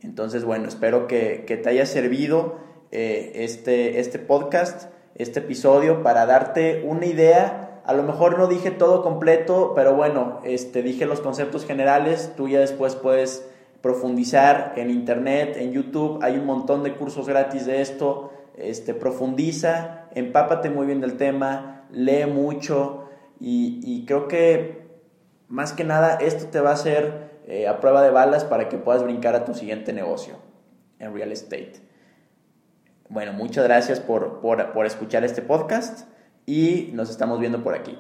Entonces, 0.02 0.44
bueno, 0.44 0.68
espero 0.68 1.06
que, 1.06 1.44
que 1.46 1.56
te 1.56 1.68
haya 1.68 1.86
servido 1.86 2.56
eh, 2.92 3.32
este, 3.44 4.00
este 4.00 4.18
podcast, 4.18 4.90
este 5.14 5.40
episodio, 5.40 6.02
para 6.02 6.26
darte 6.26 6.84
una 6.86 7.06
idea. 7.06 7.82
A 7.84 7.92
lo 7.92 8.02
mejor 8.02 8.38
no 8.38 8.46
dije 8.46 8.70
todo 8.70 9.02
completo, 9.02 9.72
pero 9.74 9.94
bueno, 9.94 10.40
este, 10.44 10.82
dije 10.82 11.06
los 11.06 11.20
conceptos 11.20 11.66
generales, 11.66 12.32
tú 12.36 12.48
ya 12.48 12.60
después 12.60 12.96
puedes 12.96 13.48
profundizar 13.86 14.72
en 14.74 14.90
internet, 14.90 15.56
en 15.60 15.70
YouTube, 15.70 16.18
hay 16.20 16.36
un 16.36 16.44
montón 16.44 16.82
de 16.82 16.96
cursos 16.96 17.28
gratis 17.28 17.66
de 17.66 17.80
esto, 17.80 18.32
este, 18.56 18.94
profundiza, 18.94 20.08
empápate 20.12 20.70
muy 20.70 20.86
bien 20.86 21.00
del 21.00 21.16
tema, 21.16 21.86
lee 21.92 22.26
mucho 22.26 23.08
y, 23.38 24.04
creo 24.04 24.26
que 24.26 24.88
más 25.46 25.72
que 25.72 25.84
nada 25.84 26.16
esto 26.16 26.46
te 26.46 26.58
va 26.58 26.70
a 26.70 26.72
hacer 26.72 27.42
eh, 27.46 27.68
a 27.68 27.78
prueba 27.78 28.02
de 28.02 28.10
balas 28.10 28.44
para 28.44 28.68
que 28.68 28.76
puedas 28.76 29.04
brincar 29.04 29.36
a 29.36 29.44
tu 29.44 29.54
siguiente 29.54 29.92
negocio 29.92 30.34
en 30.98 31.14
real 31.14 31.30
estate. 31.30 31.74
Bueno, 33.08 33.34
muchas 33.34 33.62
gracias 33.62 34.00
por, 34.00 34.40
por, 34.40 34.72
por 34.72 34.84
escuchar 34.86 35.22
este 35.22 35.42
podcast 35.42 36.08
y 36.44 36.90
nos 36.92 37.08
estamos 37.08 37.38
viendo 37.38 37.62
por 37.62 37.74
aquí. 37.76 37.96